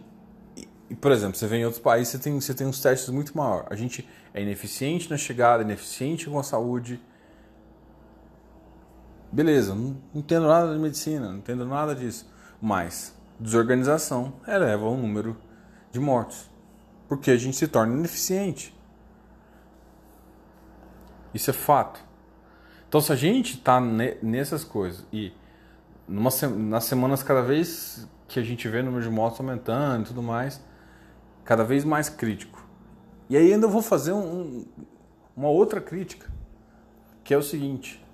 por 1.00 1.12
exemplo, 1.12 1.36
você 1.36 1.46
vem 1.46 1.60
em 1.60 1.64
outros 1.64 1.80
países, 1.80 2.08
você 2.08 2.18
tem, 2.18 2.40
você 2.40 2.52
tem 2.52 2.66
uns 2.66 2.80
testes 2.80 3.08
muito 3.10 3.38
maior. 3.38 3.64
A 3.70 3.76
gente 3.76 4.04
é 4.34 4.42
ineficiente 4.42 5.08
na 5.08 5.16
chegada, 5.16 5.62
ineficiente 5.62 6.28
com 6.28 6.36
a 6.36 6.42
saúde. 6.42 7.00
Beleza, 9.30 9.72
não 9.72 10.02
entendo 10.12 10.48
nada 10.48 10.74
de 10.74 10.80
medicina, 10.80 11.28
não 11.28 11.38
entendo 11.38 11.64
nada 11.64 11.94
disso. 11.94 12.28
Mas 12.60 13.16
desorganização 13.38 14.32
eleva 14.48 14.84
o 14.84 14.96
número 14.96 15.36
de 15.92 16.00
mortos. 16.00 16.50
Porque 17.06 17.30
a 17.30 17.36
gente 17.36 17.56
se 17.56 17.68
torna 17.68 17.94
ineficiente. 17.94 18.76
Isso 21.32 21.50
é 21.50 21.52
fato. 21.52 22.04
Então, 22.88 23.00
se 23.00 23.12
a 23.12 23.16
gente 23.16 23.58
está 23.58 23.80
nessas 23.80 24.64
coisas 24.64 25.06
e 25.12 25.32
numa, 26.08 26.30
nas 26.50 26.82
semanas 26.82 27.22
cada 27.22 27.42
vez 27.42 28.08
que 28.28 28.40
a 28.40 28.42
gente 28.42 28.68
vê 28.68 28.80
o 28.80 28.84
número 28.84 29.02
de 29.02 29.10
mortos 29.10 29.40
aumentando 29.40 30.04
e 30.04 30.06
tudo 30.08 30.22
mais, 30.22 30.60
cada 31.44 31.64
vez 31.64 31.84
mais 31.84 32.08
crítico. 32.08 32.64
E 33.28 33.36
aí 33.36 33.52
ainda 33.52 33.66
vou 33.66 33.82
fazer 33.82 34.12
um, 34.12 34.64
uma 35.36 35.48
outra 35.48 35.80
crítica, 35.80 36.30
que 37.22 37.34
é 37.34 37.36
o 37.36 37.42
seguinte: 37.42 38.04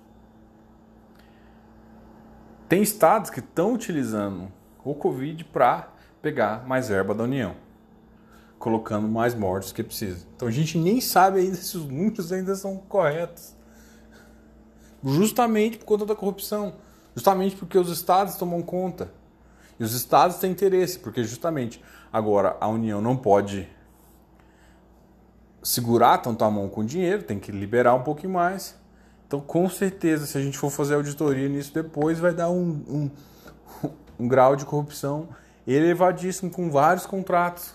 tem 2.67 2.81
estados 2.81 3.29
que 3.29 3.39
estão 3.39 3.73
utilizando 3.73 4.51
o 4.83 4.93
Covid 4.93 5.43
para 5.45 5.89
pegar 6.21 6.65
mais 6.67 6.89
verba 6.89 7.13
da 7.13 7.23
União, 7.23 7.55
colocando 8.57 9.07
mais 9.07 9.35
mortos 9.35 9.71
que 9.71 9.83
precisa. 9.83 10.25
Então 10.35 10.47
a 10.47 10.51
gente 10.51 10.77
nem 10.77 10.99
sabe 10.99 11.39
ainda 11.39 11.55
se 11.55 11.77
os 11.77 11.85
números 11.85 12.31
ainda 12.31 12.55
são 12.55 12.77
corretos. 12.77 13.55
Justamente 15.03 15.77
por 15.77 15.85
conta 15.85 16.05
da 16.05 16.15
corrupção, 16.15 16.75
justamente 17.13 17.55
porque 17.55 17.77
os 17.77 17.89
estados 17.89 18.35
tomam 18.35 18.61
conta. 18.61 19.11
E 19.79 19.83
os 19.83 19.93
estados 19.93 20.37
têm 20.37 20.51
interesse, 20.51 20.99
porque 20.99 21.23
justamente 21.23 21.83
agora 22.11 22.55
a 22.59 22.67
União 22.67 23.01
não 23.01 23.15
pode 23.17 23.67
segurar 25.63 26.17
tanto 26.17 26.43
a 26.43 26.51
mão 26.51 26.67
com 26.69 26.85
dinheiro, 26.85 27.23
tem 27.23 27.39
que 27.39 27.51
liberar 27.51 27.95
um 27.95 28.03
pouquinho 28.03 28.33
mais. 28.33 28.75
Então, 29.25 29.39
com 29.39 29.67
certeza, 29.69 30.25
se 30.25 30.37
a 30.37 30.41
gente 30.41 30.57
for 30.57 30.69
fazer 30.69 30.95
auditoria 30.95 31.49
nisso 31.49 31.73
depois, 31.73 32.19
vai 32.19 32.33
dar 32.33 32.49
um, 32.49 32.83
um, 32.87 33.89
um 34.19 34.27
grau 34.27 34.55
de 34.55 34.65
corrupção 34.65 35.29
elevadíssimo 35.65 36.51
com 36.51 36.69
vários 36.69 37.05
contratos. 37.05 37.73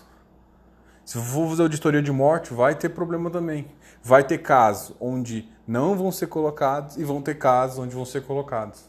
Se 1.03 1.17
for 1.17 1.49
fazer 1.49 1.63
auditoria 1.63 2.01
de 2.01 2.11
morte, 2.11 2.53
vai 2.53 2.75
ter 2.75 2.89
problema 2.89 3.31
também. 3.31 3.67
Vai 4.01 4.23
ter 4.23 4.37
casos 4.37 4.95
onde 4.99 5.49
não 5.67 5.95
vão 5.95 6.11
ser 6.11 6.27
colocados 6.27 6.97
e 6.97 7.03
vão 7.03 7.21
ter 7.21 7.35
casos 7.35 7.79
onde 7.79 7.95
vão 7.95 8.05
ser 8.05 8.21
colocados. 8.21 8.88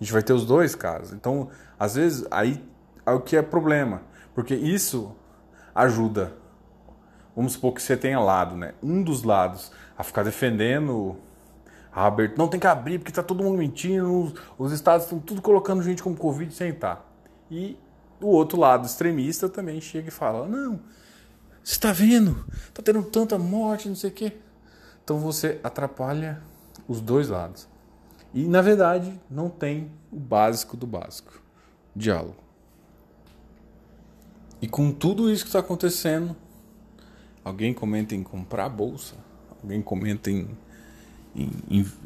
A 0.00 0.04
gente 0.04 0.12
vai 0.12 0.22
ter 0.22 0.32
os 0.32 0.44
dois 0.46 0.74
casos. 0.74 1.12
Então, 1.12 1.48
às 1.78 1.96
vezes, 1.96 2.26
aí 2.30 2.64
é 3.04 3.10
o 3.10 3.20
que 3.20 3.36
é 3.36 3.42
problema. 3.42 4.02
Porque 4.34 4.54
isso 4.54 5.14
ajuda. 5.74 6.32
Vamos 7.34 7.52
supor 7.52 7.72
que 7.72 7.82
você 7.82 7.96
tenha 7.96 8.20
lado, 8.20 8.56
né? 8.56 8.74
Um 8.82 9.02
dos 9.02 9.22
lados 9.22 9.72
a 9.96 10.02
ficar 10.02 10.22
defendendo 10.22 11.16
a 11.92 12.06
abertura. 12.06 12.38
Não 12.38 12.48
tem 12.48 12.60
que 12.60 12.66
abrir 12.66 12.98
porque 12.98 13.10
está 13.10 13.22
todo 13.22 13.42
mundo 13.42 13.58
mentindo. 13.58 14.12
Os, 14.12 14.34
os 14.58 14.72
estados 14.72 15.04
estão 15.04 15.18
tudo 15.18 15.42
colocando 15.42 15.82
gente 15.82 16.02
com 16.02 16.14
Covid 16.14 16.52
sem 16.54 16.70
estar. 16.70 17.04
E 17.50 17.76
o 18.20 18.28
outro 18.28 18.58
lado 18.58 18.86
extremista 18.86 19.48
também 19.48 19.80
chega 19.80 20.08
e 20.08 20.12
fala: 20.12 20.46
Não, 20.46 20.80
você 21.62 21.72
está 21.72 21.92
vendo? 21.92 22.44
Está 22.68 22.82
tendo 22.82 23.02
tanta 23.02 23.38
morte, 23.38 23.88
não 23.88 23.96
sei 23.96 24.10
o 24.10 24.12
quê. 24.12 24.36
Então 25.02 25.18
você 25.18 25.60
atrapalha 25.62 26.40
os 26.86 27.00
dois 27.00 27.28
lados. 27.28 27.68
E 28.38 28.46
na 28.46 28.62
verdade 28.62 29.12
não 29.28 29.50
tem 29.50 29.90
o 30.12 30.16
básico 30.16 30.76
do 30.76 30.86
básico: 30.86 31.42
diálogo. 31.94 32.36
E 34.62 34.68
com 34.68 34.92
tudo 34.92 35.28
isso 35.28 35.42
que 35.42 35.48
está 35.48 35.58
acontecendo, 35.58 36.36
alguém 37.44 37.74
comenta 37.74 38.14
em 38.14 38.22
comprar 38.22 38.66
a 38.66 38.68
bolsa, 38.68 39.16
alguém 39.60 39.82
comenta 39.82 40.30
em, 40.30 40.48
em, 41.34 41.50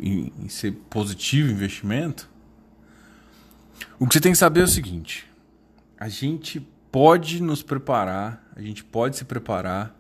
em, 0.01 0.33
em 0.39 0.49
ser 0.49 0.73
positivo 0.89 1.53
investimento. 1.53 2.31
O 3.99 4.07
que 4.07 4.15
você 4.15 4.21
tem 4.21 4.33
que 4.33 4.39
saber 4.39 4.61
é 4.61 4.65
o 4.65 4.69
seguinte: 4.69 5.31
a 5.99 6.09
gente 6.09 6.67
pode 6.91 7.43
nos 7.43 7.63
preparar, 7.63 8.43
a 8.57 8.63
gente 8.63 8.83
pode 8.83 9.19
se 9.19 9.27
preparar 9.27 9.95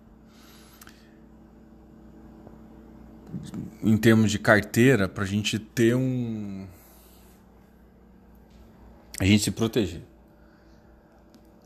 em 3.82 3.96
termos 3.96 4.30
de 4.30 4.38
carteira 4.38 5.08
para 5.08 5.24
a 5.24 5.26
gente 5.26 5.58
ter 5.58 5.94
um. 5.94 6.66
a 9.18 9.24
gente 9.24 9.42
se 9.42 9.50
proteger. 9.50 10.02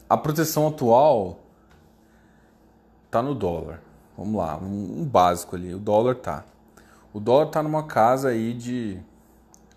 A 0.08 0.16
proteção 0.16 0.68
atual 0.68 1.40
tá 3.10 3.22
no 3.22 3.34
dólar. 3.34 3.82
Vamos 4.16 4.36
lá, 4.36 4.56
um, 4.56 5.04
básico 5.04 5.56
ali. 5.56 5.74
O 5.74 5.78
dólar 5.78 6.14
tá. 6.16 6.44
O 7.12 7.20
dólar 7.20 7.46
tá 7.46 7.62
numa 7.62 7.84
casa 7.84 8.28
aí 8.28 8.52
de. 8.54 8.98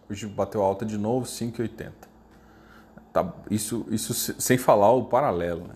Hoje 0.10 0.28
bateu 0.28 0.62
alta 0.62 0.86
de 0.86 0.98
novo, 0.98 1.26
5,80. 1.26 1.92
Tá, 3.12 3.34
isso, 3.50 3.86
isso 3.90 4.14
sem 4.14 4.58
falar 4.58 4.92
o 4.92 5.06
paralelo, 5.06 5.68
né? 5.68 5.76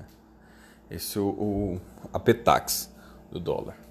Esse 0.89 1.17
é 1.17 1.21
o, 1.21 1.25
o 1.25 1.81
a 2.11 2.19
Petax 2.19 2.91
do 3.31 3.39
dólar 3.39 3.82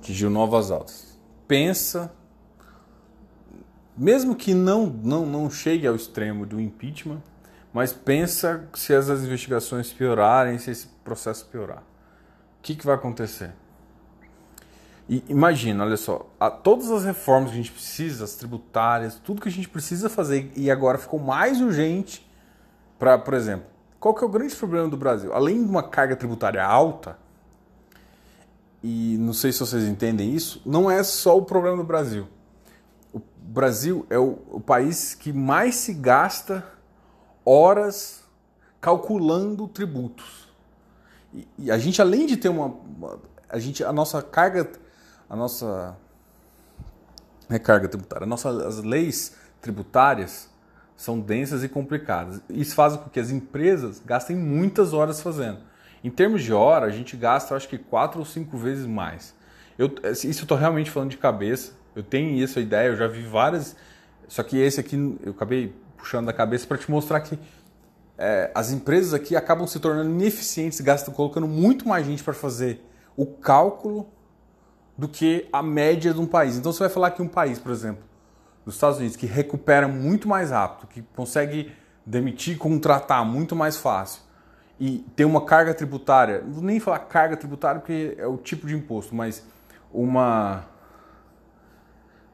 atingiu 0.00 0.30
novas 0.30 0.70
altas. 0.70 1.18
Pensa, 1.46 2.12
mesmo 3.96 4.34
que 4.34 4.54
não, 4.54 4.86
não, 4.86 5.26
não 5.26 5.50
chegue 5.50 5.86
ao 5.86 5.94
extremo 5.94 6.46
do 6.46 6.60
impeachment, 6.60 7.22
mas 7.72 7.92
pensa 7.92 8.68
se 8.74 8.94
as 8.94 9.08
investigações 9.08 9.92
piorarem, 9.92 10.58
se 10.58 10.70
esse 10.70 10.88
processo 11.04 11.46
piorar. 11.46 11.82
O 12.58 12.62
que, 12.62 12.74
que 12.74 12.84
vai 12.84 12.94
acontecer? 12.94 13.52
E 15.08 15.24
imagina, 15.28 15.84
olha 15.84 15.96
só, 15.96 16.30
a, 16.38 16.50
todas 16.50 16.90
as 16.90 17.04
reformas 17.04 17.50
que 17.50 17.54
a 17.54 17.62
gente 17.62 17.72
precisa, 17.72 18.24
as 18.24 18.34
tributárias, 18.34 19.16
tudo 19.16 19.40
que 19.40 19.48
a 19.48 19.52
gente 19.52 19.68
precisa 19.68 20.08
fazer 20.08 20.52
e 20.56 20.70
agora 20.70 20.98
ficou 20.98 21.18
mais 21.18 21.60
urgente 21.60 22.28
para, 22.98 23.18
por 23.18 23.34
exemplo, 23.34 23.66
qual 23.98 24.14
que 24.14 24.24
é 24.24 24.26
o 24.26 24.30
grande 24.30 24.54
problema 24.54 24.88
do 24.88 24.96
Brasil? 24.96 25.32
Além 25.32 25.62
de 25.62 25.68
uma 25.68 25.82
carga 25.82 26.16
tributária 26.16 26.64
alta, 26.64 27.18
e 28.82 29.16
não 29.18 29.32
sei 29.32 29.52
se 29.52 29.60
vocês 29.60 29.84
entendem 29.84 30.34
isso, 30.34 30.62
não 30.64 30.90
é 30.90 31.02
só 31.02 31.36
o 31.36 31.42
problema 31.42 31.76
do 31.76 31.84
Brasil. 31.84 32.26
O 33.12 33.20
Brasil 33.38 34.06
é 34.08 34.18
o, 34.18 34.38
o 34.50 34.60
país 34.60 35.14
que 35.14 35.32
mais 35.32 35.76
se 35.76 35.92
gasta 35.92 36.64
horas 37.44 38.24
calculando 38.80 39.68
tributos. 39.68 40.48
E, 41.34 41.46
e, 41.58 41.70
a 41.70 41.78
gente, 41.78 42.00
além 42.00 42.26
de 42.26 42.36
ter 42.36 42.48
uma, 42.48 42.74
a 43.48 43.58
gente, 43.58 43.84
a 43.84 43.92
nossa 43.92 44.22
carga, 44.22 44.70
a 45.28 45.36
nossa 45.36 45.96
recarga 47.48 47.88
tributária, 47.88 48.26
nossas 48.26 48.78
leis 48.78 49.36
tributárias 49.60 50.48
são 50.96 51.20
densas 51.20 51.62
e 51.62 51.68
complicadas. 51.68 52.40
Isso 52.48 52.74
faz 52.74 52.96
com 52.96 53.08
que 53.10 53.20
as 53.20 53.30
empresas 53.30 54.00
gastem 54.04 54.36
muitas 54.36 54.92
horas 54.92 55.20
fazendo. 55.20 55.58
Em 56.02 56.10
termos 56.10 56.42
de 56.42 56.52
hora, 56.52 56.86
a 56.86 56.90
gente 56.90 57.16
gasta, 57.16 57.54
acho 57.54 57.68
que 57.68 57.78
quatro 57.78 58.20
ou 58.20 58.24
cinco 58.24 58.56
vezes 58.56 58.86
mais. 58.86 59.34
Eu, 59.78 59.88
isso 60.12 60.26
eu 60.26 60.30
estou 60.30 60.56
realmente 60.56 60.90
falando 60.90 61.10
de 61.10 61.18
cabeça. 61.18 61.72
Eu 61.94 62.02
tenho 62.02 62.36
isso, 62.36 62.58
a 62.58 62.62
ideia, 62.62 62.88
eu 62.88 62.96
já 62.96 63.06
vi 63.06 63.22
várias. 63.22 63.76
Só 64.28 64.42
que 64.42 64.58
esse 64.58 64.80
aqui 64.80 64.96
eu 65.24 65.32
acabei 65.32 65.74
puxando 65.96 66.26
da 66.26 66.32
cabeça 66.32 66.66
para 66.66 66.78
te 66.78 66.90
mostrar 66.90 67.20
que 67.20 67.38
é, 68.16 68.50
as 68.54 68.70
empresas 68.70 69.14
aqui 69.14 69.34
acabam 69.34 69.66
se 69.66 69.80
tornando 69.80 70.10
ineficientes, 70.10 70.80
gastam 70.80 71.12
colocando 71.12 71.48
muito 71.48 71.88
mais 71.88 72.06
gente 72.06 72.22
para 72.22 72.34
fazer 72.34 72.84
o 73.16 73.26
cálculo 73.26 74.08
do 74.96 75.08
que 75.08 75.48
a 75.52 75.62
média 75.62 76.12
de 76.12 76.20
um 76.20 76.26
país. 76.26 76.56
Então 76.56 76.72
você 76.72 76.80
vai 76.80 76.90
falar 76.90 77.10
que 77.12 77.22
um 77.22 77.28
país, 77.28 77.58
por 77.58 77.72
exemplo, 77.72 78.04
dos 78.64 78.74
Estados 78.74 78.98
Unidos, 78.98 79.16
que 79.16 79.26
recupera 79.26 79.88
muito 79.88 80.28
mais 80.28 80.50
rápido, 80.50 80.86
que 80.88 81.02
consegue 81.16 81.72
demitir, 82.04 82.58
contratar 82.58 83.24
muito 83.24 83.56
mais 83.56 83.78
fácil, 83.78 84.20
e 84.80 85.04
tem 85.14 85.26
uma 85.26 85.44
carga 85.44 85.74
tributária, 85.74 86.40
não 86.42 86.54
vou 86.54 86.64
nem 86.64 86.80
falar 86.80 87.00
carga 87.00 87.36
tributária 87.36 87.80
porque 87.80 88.16
é 88.18 88.26
o 88.26 88.38
tipo 88.38 88.66
de 88.66 88.74
imposto, 88.74 89.14
mas 89.14 89.44
uma 89.92 90.64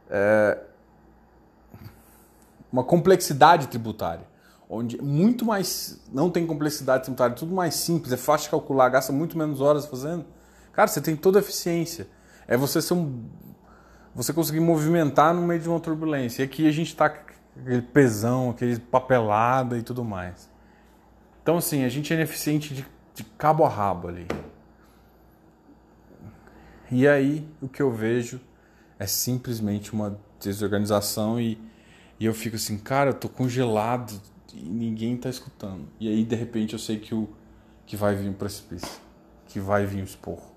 é, 0.09 0.57
uma 2.71 2.85
complexidade 2.85 3.67
tributária, 3.67 4.25
onde 4.71 5.03
muito 5.03 5.45
mais 5.45 6.01
não 6.13 6.31
tem 6.31 6.47
complexidade 6.47 7.03
tributária, 7.03 7.35
tudo 7.35 7.53
mais 7.53 7.75
simples, 7.75 8.13
é 8.13 8.17
fácil 8.17 8.45
de 8.45 8.51
calcular, 8.51 8.89
gasta 8.91 9.13
muito 9.13 9.37
menos 9.37 9.61
horas 9.61 9.85
fazendo. 9.85 10.25
Cara, 10.73 10.87
você 10.87 11.01
tem 11.01 11.17
toda 11.17 11.39
a 11.39 11.41
eficiência. 11.41 12.07
É 12.47 12.57
você 12.57 12.81
ser 12.81 12.95
um 12.95 13.25
você 14.15 14.33
conseguir 14.33 14.61
movimentar 14.61 15.35
no 15.35 15.43
meio 15.43 15.61
de 15.61 15.69
uma 15.69 15.79
turbulência. 15.79 16.43
E 16.43 16.45
aqui 16.45 16.67
a 16.67 16.73
gente 16.73 16.89
está 16.89 17.07
aquele 17.07 17.83
pesão, 17.83 18.51
aquele 18.51 18.79
papelada 18.79 19.77
e 19.77 19.83
tudo 19.83 20.03
mais. 20.05 20.49
Então, 21.47 21.59
assim, 21.59 21.85
a 21.85 21.89
gente 21.89 22.13
é 22.13 22.17
ineficiente 22.17 22.75
de, 22.75 22.85
de 23.15 23.23
cabo 23.23 23.65
a 23.65 23.69
rabo 23.69 24.09
ali. 24.09 24.27
E 26.91 27.07
aí, 27.07 27.49
o 27.63 27.69
que 27.69 27.81
eu 27.81 27.89
vejo 27.89 28.41
é 28.99 29.07
simplesmente 29.07 29.93
uma 29.93 30.19
desorganização 30.41 31.41
e, 31.41 31.57
e 32.19 32.27
eu 32.27 32.35
fico 32.35 32.57
assim, 32.57 32.77
cara, 32.77 33.11
eu 33.11 33.15
tô 33.15 33.29
congelado 33.29 34.21
e 34.53 34.61
ninguém 34.61 35.17
tá 35.17 35.31
escutando. 35.31 35.87
E 36.01 36.09
aí, 36.09 36.25
de 36.25 36.35
repente, 36.35 36.73
eu 36.73 36.81
sei 36.81 36.99
que, 36.99 37.15
o, 37.15 37.29
que 37.87 37.97
vai 37.97 38.17
vir 38.17 38.29
um 38.29 38.35
precipício, 38.35 39.01
que 39.47 39.61
vai 39.61 39.87
vir 39.87 40.01
um 40.01 40.05
esporro. 40.05 40.53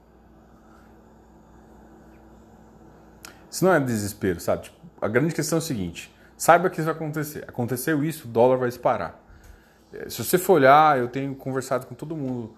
Isso 3.48 3.64
não 3.64 3.72
é 3.72 3.80
desespero, 3.80 4.40
sabe? 4.40 4.64
Tipo, 4.64 4.78
a 5.00 5.08
grande 5.08 5.36
questão 5.36 5.60
é 5.60 5.62
o 5.62 5.64
seguinte: 5.64 6.12
saiba 6.36 6.68
que 6.68 6.82
isso 6.82 6.86
vai 6.86 6.96
acontecer. 6.96 7.46
Aconteceu 7.48 8.04
isso, 8.04 8.28
o 8.28 8.32
dólar 8.32 8.58
vai 8.58 8.70
disparar. 8.70 9.29
É, 9.94 10.10
se 10.10 10.24
você 10.24 10.38
for 10.38 10.54
olhar, 10.54 10.98
eu 10.98 11.08
tenho 11.08 11.34
conversado 11.36 11.86
com 11.86 11.96
todo 11.96 12.16
mundo 12.16 12.54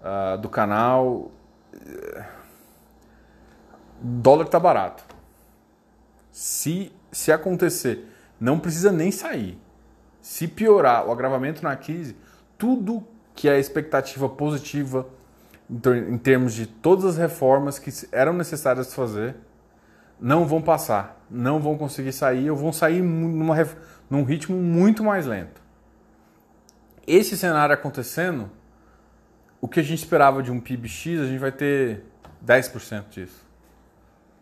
uh, 0.00 0.38
do 0.38 0.48
canal. 0.48 1.30
Uh, 1.72 2.24
dólar 4.00 4.46
tá 4.46 4.60
barato. 4.60 5.04
Se, 6.30 6.92
se 7.10 7.32
acontecer, 7.32 8.08
não 8.38 8.58
precisa 8.58 8.92
nem 8.92 9.10
sair. 9.10 9.58
Se 10.20 10.48
piorar 10.48 11.06
o 11.06 11.12
agravamento 11.12 11.62
na 11.62 11.76
crise, 11.76 12.16
tudo 12.58 13.06
que 13.34 13.48
é 13.48 13.58
expectativa 13.58 14.28
positiva 14.28 15.06
em 16.08 16.18
termos 16.18 16.54
de 16.54 16.66
todas 16.66 17.04
as 17.04 17.16
reformas 17.16 17.78
que 17.78 17.90
eram 18.12 18.32
necessárias 18.32 18.94
fazer, 18.94 19.34
não 20.20 20.46
vão 20.46 20.62
passar, 20.62 21.24
não 21.30 21.60
vão 21.60 21.76
conseguir 21.76 22.12
sair 22.12 22.50
ou 22.50 22.56
vão 22.56 22.72
sair 22.72 23.02
numa, 23.02 23.56
num 24.08 24.22
ritmo 24.22 24.56
muito 24.56 25.02
mais 25.02 25.26
lento. 25.26 25.63
Esse 27.06 27.36
cenário 27.36 27.74
acontecendo, 27.74 28.50
o 29.60 29.68
que 29.68 29.80
a 29.80 29.82
gente 29.82 29.98
esperava 29.98 30.42
de 30.42 30.50
um 30.50 30.60
PIB 30.60 30.88
X, 30.88 31.20
a 31.20 31.26
gente 31.26 31.38
vai 31.38 31.52
ter 31.52 32.04
10% 32.44 33.08
disso. 33.10 33.44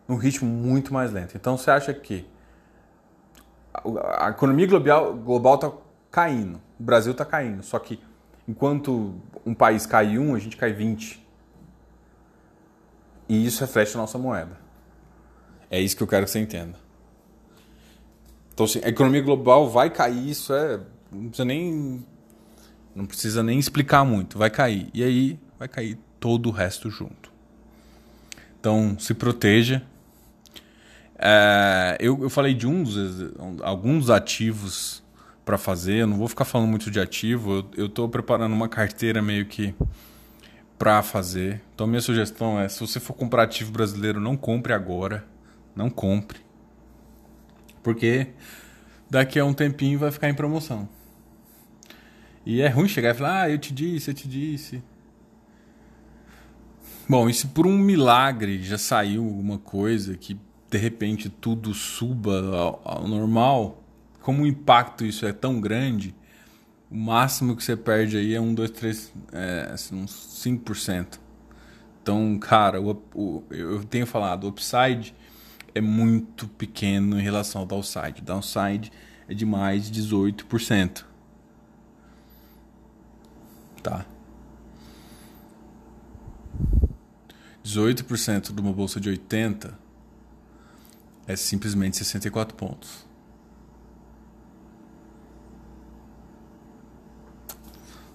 Num 0.07 0.15
ritmo 0.15 0.49
muito 0.49 0.93
mais 0.93 1.11
lento. 1.11 1.35
Então 1.35 1.57
você 1.57 1.71
acha 1.71 1.93
que 1.93 2.25
a 3.73 4.29
economia 4.29 4.67
global 4.67 5.55
está 5.55 5.71
caindo, 6.11 6.61
o 6.79 6.83
Brasil 6.83 7.11
está 7.11 7.25
caindo, 7.25 7.63
só 7.63 7.79
que 7.79 7.99
enquanto 8.47 9.15
um 9.45 9.53
país 9.53 9.85
cai 9.85 10.17
um, 10.17 10.35
a 10.35 10.39
gente 10.39 10.55
cai 10.55 10.71
20. 10.71 11.25
E 13.27 13.45
isso 13.45 13.61
reflete 13.61 13.95
a 13.95 13.97
nossa 13.97 14.17
moeda. 14.17 14.57
É 15.69 15.79
isso 15.79 15.97
que 15.97 16.03
eu 16.03 16.07
quero 16.07 16.25
que 16.25 16.31
você 16.31 16.39
entenda. 16.39 16.77
Então, 18.53 18.65
assim, 18.65 18.79
a 18.83 18.89
economia 18.89 19.21
global 19.21 19.67
vai 19.67 19.89
cair, 19.89 20.29
isso 20.29 20.53
é. 20.53 20.79
Não 21.11 21.29
precisa 21.29 21.45
nem. 21.45 22.05
Não 22.95 23.05
precisa 23.05 23.41
nem 23.41 23.59
explicar 23.59 24.03
muito. 24.03 24.37
Vai 24.37 24.49
cair. 24.49 24.89
E 24.93 25.03
aí 25.03 25.39
vai 25.57 25.67
cair 25.67 25.97
todo 26.19 26.47
o 26.47 26.51
resto 26.51 26.89
junto. 26.89 27.31
Então, 28.59 28.97
se 28.99 29.13
proteja. 29.13 29.81
É, 31.17 31.97
eu, 31.99 32.21
eu 32.21 32.29
falei 32.29 32.53
de 32.53 32.67
uns, 32.67 32.95
alguns 33.61 34.09
ativos 34.09 35.03
para 35.43 35.57
fazer. 35.57 36.01
Eu 36.01 36.07
não 36.07 36.17
vou 36.17 36.27
ficar 36.27 36.45
falando 36.45 36.69
muito 36.69 36.89
de 36.91 36.99
ativo. 36.99 37.67
Eu 37.75 37.87
estou 37.87 38.07
preparando 38.07 38.53
uma 38.53 38.69
carteira 38.69 39.21
meio 39.21 39.45
que 39.45 39.73
para 40.77 41.01
fazer. 41.01 41.61
Então, 41.73 41.87
minha 41.87 42.01
sugestão 42.01 42.59
é: 42.59 42.69
se 42.69 42.79
você 42.79 42.99
for 42.99 43.13
comprar 43.13 43.43
ativo 43.43 43.71
brasileiro, 43.71 44.19
não 44.19 44.37
compre 44.37 44.73
agora 44.73 45.25
não 45.75 45.89
compre. 45.89 46.39
Porque 47.81 48.27
daqui 49.09 49.39
a 49.39 49.45
um 49.45 49.53
tempinho 49.53 49.99
vai 49.99 50.11
ficar 50.11 50.29
em 50.29 50.33
promoção. 50.33 50.87
E 52.45 52.61
é 52.61 52.67
ruim 52.67 52.87
chegar 52.87 53.15
e 53.15 53.17
falar, 53.17 53.43
ah, 53.43 53.49
eu 53.49 53.57
te 53.57 53.73
disse, 53.73 54.11
eu 54.11 54.13
te 54.13 54.27
disse. 54.27 54.83
Bom, 57.07 57.29
e 57.29 57.33
se 57.33 57.47
por 57.47 57.67
um 57.67 57.77
milagre 57.77 58.61
já 58.63 58.77
saiu 58.77 59.23
alguma 59.23 59.57
coisa 59.57 60.15
que 60.15 60.37
de 60.69 60.77
repente 60.77 61.29
tudo 61.29 61.73
suba 61.73 62.79
ao, 62.83 63.07
normal, 63.07 63.83
como 64.21 64.43
o 64.43 64.47
impacto 64.47 65.05
isso 65.05 65.25
é 65.25 65.33
tão 65.33 65.59
grande, 65.59 66.15
o 66.89 66.95
máximo 66.97 67.55
que 67.55 67.63
você 67.63 67.75
perde 67.75 68.17
aí 68.17 68.33
é 68.33 68.41
um, 68.41 68.53
dois, 68.53 68.71
três, 68.71 69.13
é, 69.31 69.69
assim, 69.73 70.01
uns 70.01 70.11
5%. 70.43 71.19
Então, 72.01 72.37
cara, 72.39 72.81
o, 72.81 72.91
o, 73.13 73.43
eu 73.49 73.83
tenho 73.83 74.05
falado, 74.05 74.45
o 74.45 74.47
upside 74.47 75.13
é 75.75 75.81
muito 75.81 76.47
pequeno 76.47 77.19
em 77.19 77.21
relação 77.21 77.61
ao 77.61 77.67
downside. 77.67 78.21
Downside 78.21 78.91
é 79.27 79.33
de 79.33 79.45
mais 79.45 79.89
18%. 79.91 81.05
Tá? 83.83 84.05
18% 87.63 88.53
de 88.53 88.61
uma 88.61 88.73
bolsa 88.73 88.99
de 88.99 89.09
80 89.09 89.77
é 91.27 91.35
simplesmente 91.35 91.97
64 91.97 92.55
pontos. 92.55 93.05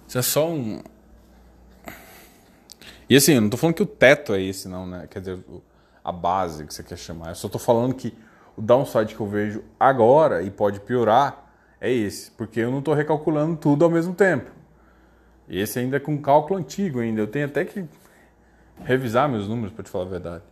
Isso 0.07 0.17
é 0.17 0.21
só 0.21 0.49
um. 0.49 0.81
E 3.07 3.15
assim, 3.15 3.33
eu 3.33 3.41
não 3.41 3.49
tô 3.49 3.57
falando 3.57 3.75
que 3.75 3.83
o 3.83 3.87
teto 3.87 4.33
é 4.33 4.41
esse, 4.41 4.67
não, 4.67 4.87
né? 4.87 5.07
Quer 5.07 5.19
dizer, 5.19 5.43
a 6.03 6.11
base 6.11 6.65
que 6.65 6.73
você 6.73 6.83
quer 6.83 6.97
chamar. 6.97 7.29
Eu 7.29 7.35
só 7.35 7.47
estou 7.47 7.61
falando 7.61 7.93
que 7.93 8.15
o 8.55 8.61
downside 8.61 9.15
que 9.15 9.21
eu 9.21 9.27
vejo 9.27 9.63
agora 9.79 10.41
e 10.41 10.49
pode 10.49 10.79
piorar 10.79 11.51
é 11.79 11.91
esse, 11.91 12.31
porque 12.31 12.59
eu 12.59 12.71
não 12.71 12.79
estou 12.79 12.93
recalculando 12.93 13.55
tudo 13.55 13.85
ao 13.85 13.91
mesmo 13.91 14.13
tempo. 14.13 14.58
Esse 15.49 15.79
ainda 15.79 15.97
é 15.97 15.99
com 15.99 16.21
cálculo 16.21 16.59
antigo 16.59 16.99
ainda. 16.99 17.21
Eu 17.21 17.27
tenho 17.27 17.45
até 17.45 17.65
que 17.65 17.85
revisar 18.83 19.27
meus 19.27 19.47
números 19.47 19.73
para 19.73 19.83
te 19.83 19.89
falar 19.89 20.05
a 20.05 20.09
verdade. 20.09 20.43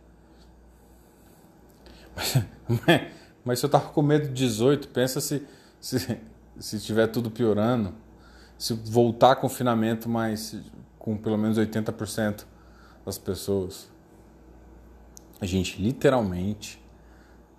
Mas, 2.16 2.44
mas 3.44 3.58
se 3.60 3.66
eu 3.66 3.70
tava 3.70 3.88
com 3.90 4.02
medo 4.02 4.28
de 4.28 4.34
18, 4.34 4.88
pensa 4.88 5.20
se, 5.20 5.46
se, 5.80 6.18
se 6.58 6.80
tiver 6.80 7.06
tudo 7.06 7.30
piorando, 7.30 7.94
se 8.58 8.74
voltar 8.74 9.36
confinamento 9.36 10.08
mais 10.08 10.56
com 10.98 11.16
pelo 11.16 11.38
menos 11.38 11.56
80% 11.56 12.44
das 13.06 13.16
pessoas 13.16 13.88
a 15.40 15.46
gente 15.46 15.80
literalmente 15.80 16.82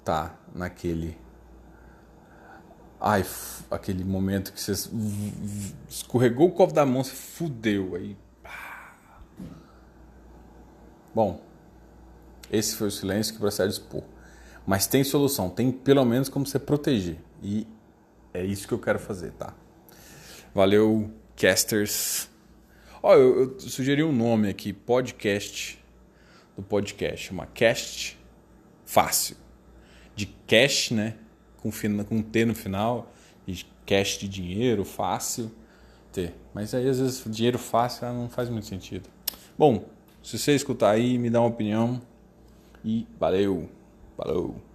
tá 0.04 0.36
naquele 0.54 1.18
ai 3.00 3.26
aquele 3.72 4.04
momento 4.04 4.52
que 4.52 4.60
você 4.62 4.74
escorregou 5.88 6.50
o 6.50 6.52
copo 6.52 6.74
da 6.74 6.86
mão, 6.86 7.04
você 7.04 7.14
fudeu 7.14 7.96
aí. 7.96 8.18
Bom, 11.14 11.42
esse 12.52 12.76
foi 12.76 12.88
o 12.88 12.92
silêncio 12.92 13.34
que 13.34 13.40
procede 13.40 13.74
expor. 13.74 14.04
Mas 14.66 14.86
tem 14.88 15.04
solução, 15.04 15.50
tem 15.50 15.72
pelo 15.72 16.06
menos 16.06 16.30
como 16.30 16.46
você 16.46 16.60
proteger. 16.60 17.18
E 17.42 17.66
é 18.34 18.44
isso 18.44 18.68
que 18.68 18.74
eu 18.74 18.80
quero 18.80 19.00
fazer, 19.00 19.32
tá? 19.32 19.54
Valeu, 20.54 21.12
casters. 21.36 22.30
Ó, 23.02 23.12
oh, 23.12 23.14
eu, 23.14 23.42
eu 23.54 23.60
sugeri 23.60 24.04
um 24.04 24.12
nome 24.12 24.50
aqui, 24.50 24.74
podcast 24.74 25.84
do 26.56 26.62
podcast, 26.62 27.32
uma 27.32 27.46
cast 27.46 28.20
fácil. 28.86 29.38
De 30.16 30.26
cash, 30.26 30.92
né? 30.92 31.16
Com, 31.62 31.72
com 32.08 32.22
T 32.22 32.46
no 32.46 32.56
final, 32.56 33.12
de 33.46 33.66
cash 33.86 34.18
de 34.18 34.28
dinheiro, 34.28 34.86
fácil. 34.86 35.52
T. 36.12 36.32
Mas 36.54 36.74
aí 36.74 36.88
às 36.90 37.00
vezes 37.00 37.24
dinheiro 37.28 37.60
fácil 37.60 38.12
não 38.14 38.30
faz 38.30 38.50
muito 38.50 38.66
sentido. 38.66 39.10
Bom, 39.58 39.86
se 40.24 40.38
você 40.38 40.54
escutar 40.56 40.92
aí, 40.92 41.18
me 41.18 41.30
dá 41.30 41.40
uma 41.42 41.50
opinião. 41.50 42.02
E 42.84 43.06
valeu. 43.20 43.70
Falou. 44.16 44.69